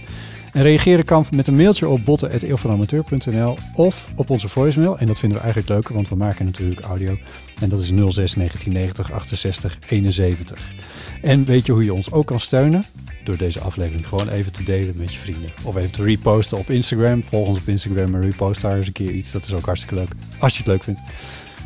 [0.53, 4.99] En reageren kan met een mailtje op botten.eeuwvanamateur.nl of op onze voicemail.
[4.99, 7.19] En dat vinden we eigenlijk leuker, want we maken natuurlijk audio.
[7.61, 10.75] En dat is 06 1990 68 71.
[11.23, 12.85] En weet je hoe je ons ook kan steunen?
[13.25, 15.51] Door deze aflevering gewoon even te delen met je vrienden.
[15.63, 17.25] Of even te reposten op Instagram.
[17.25, 19.33] Volg ons op Instagram en repost daar eens een keer iets.
[19.33, 20.11] Dat is ook hartstikke leuk.
[20.39, 21.01] Als je het leuk vindt.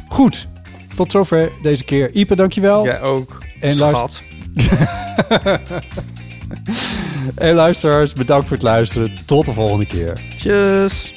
[0.08, 0.48] Goed,
[0.96, 2.10] tot zover deze keer.
[2.10, 2.84] Ipe, dankjewel.
[2.84, 3.38] Jij ook.
[3.60, 4.22] En Schat.
[7.34, 9.12] hey luisteraars, bedankt voor het luisteren.
[9.26, 10.12] Tot de volgende keer.
[10.36, 11.12] Tjus.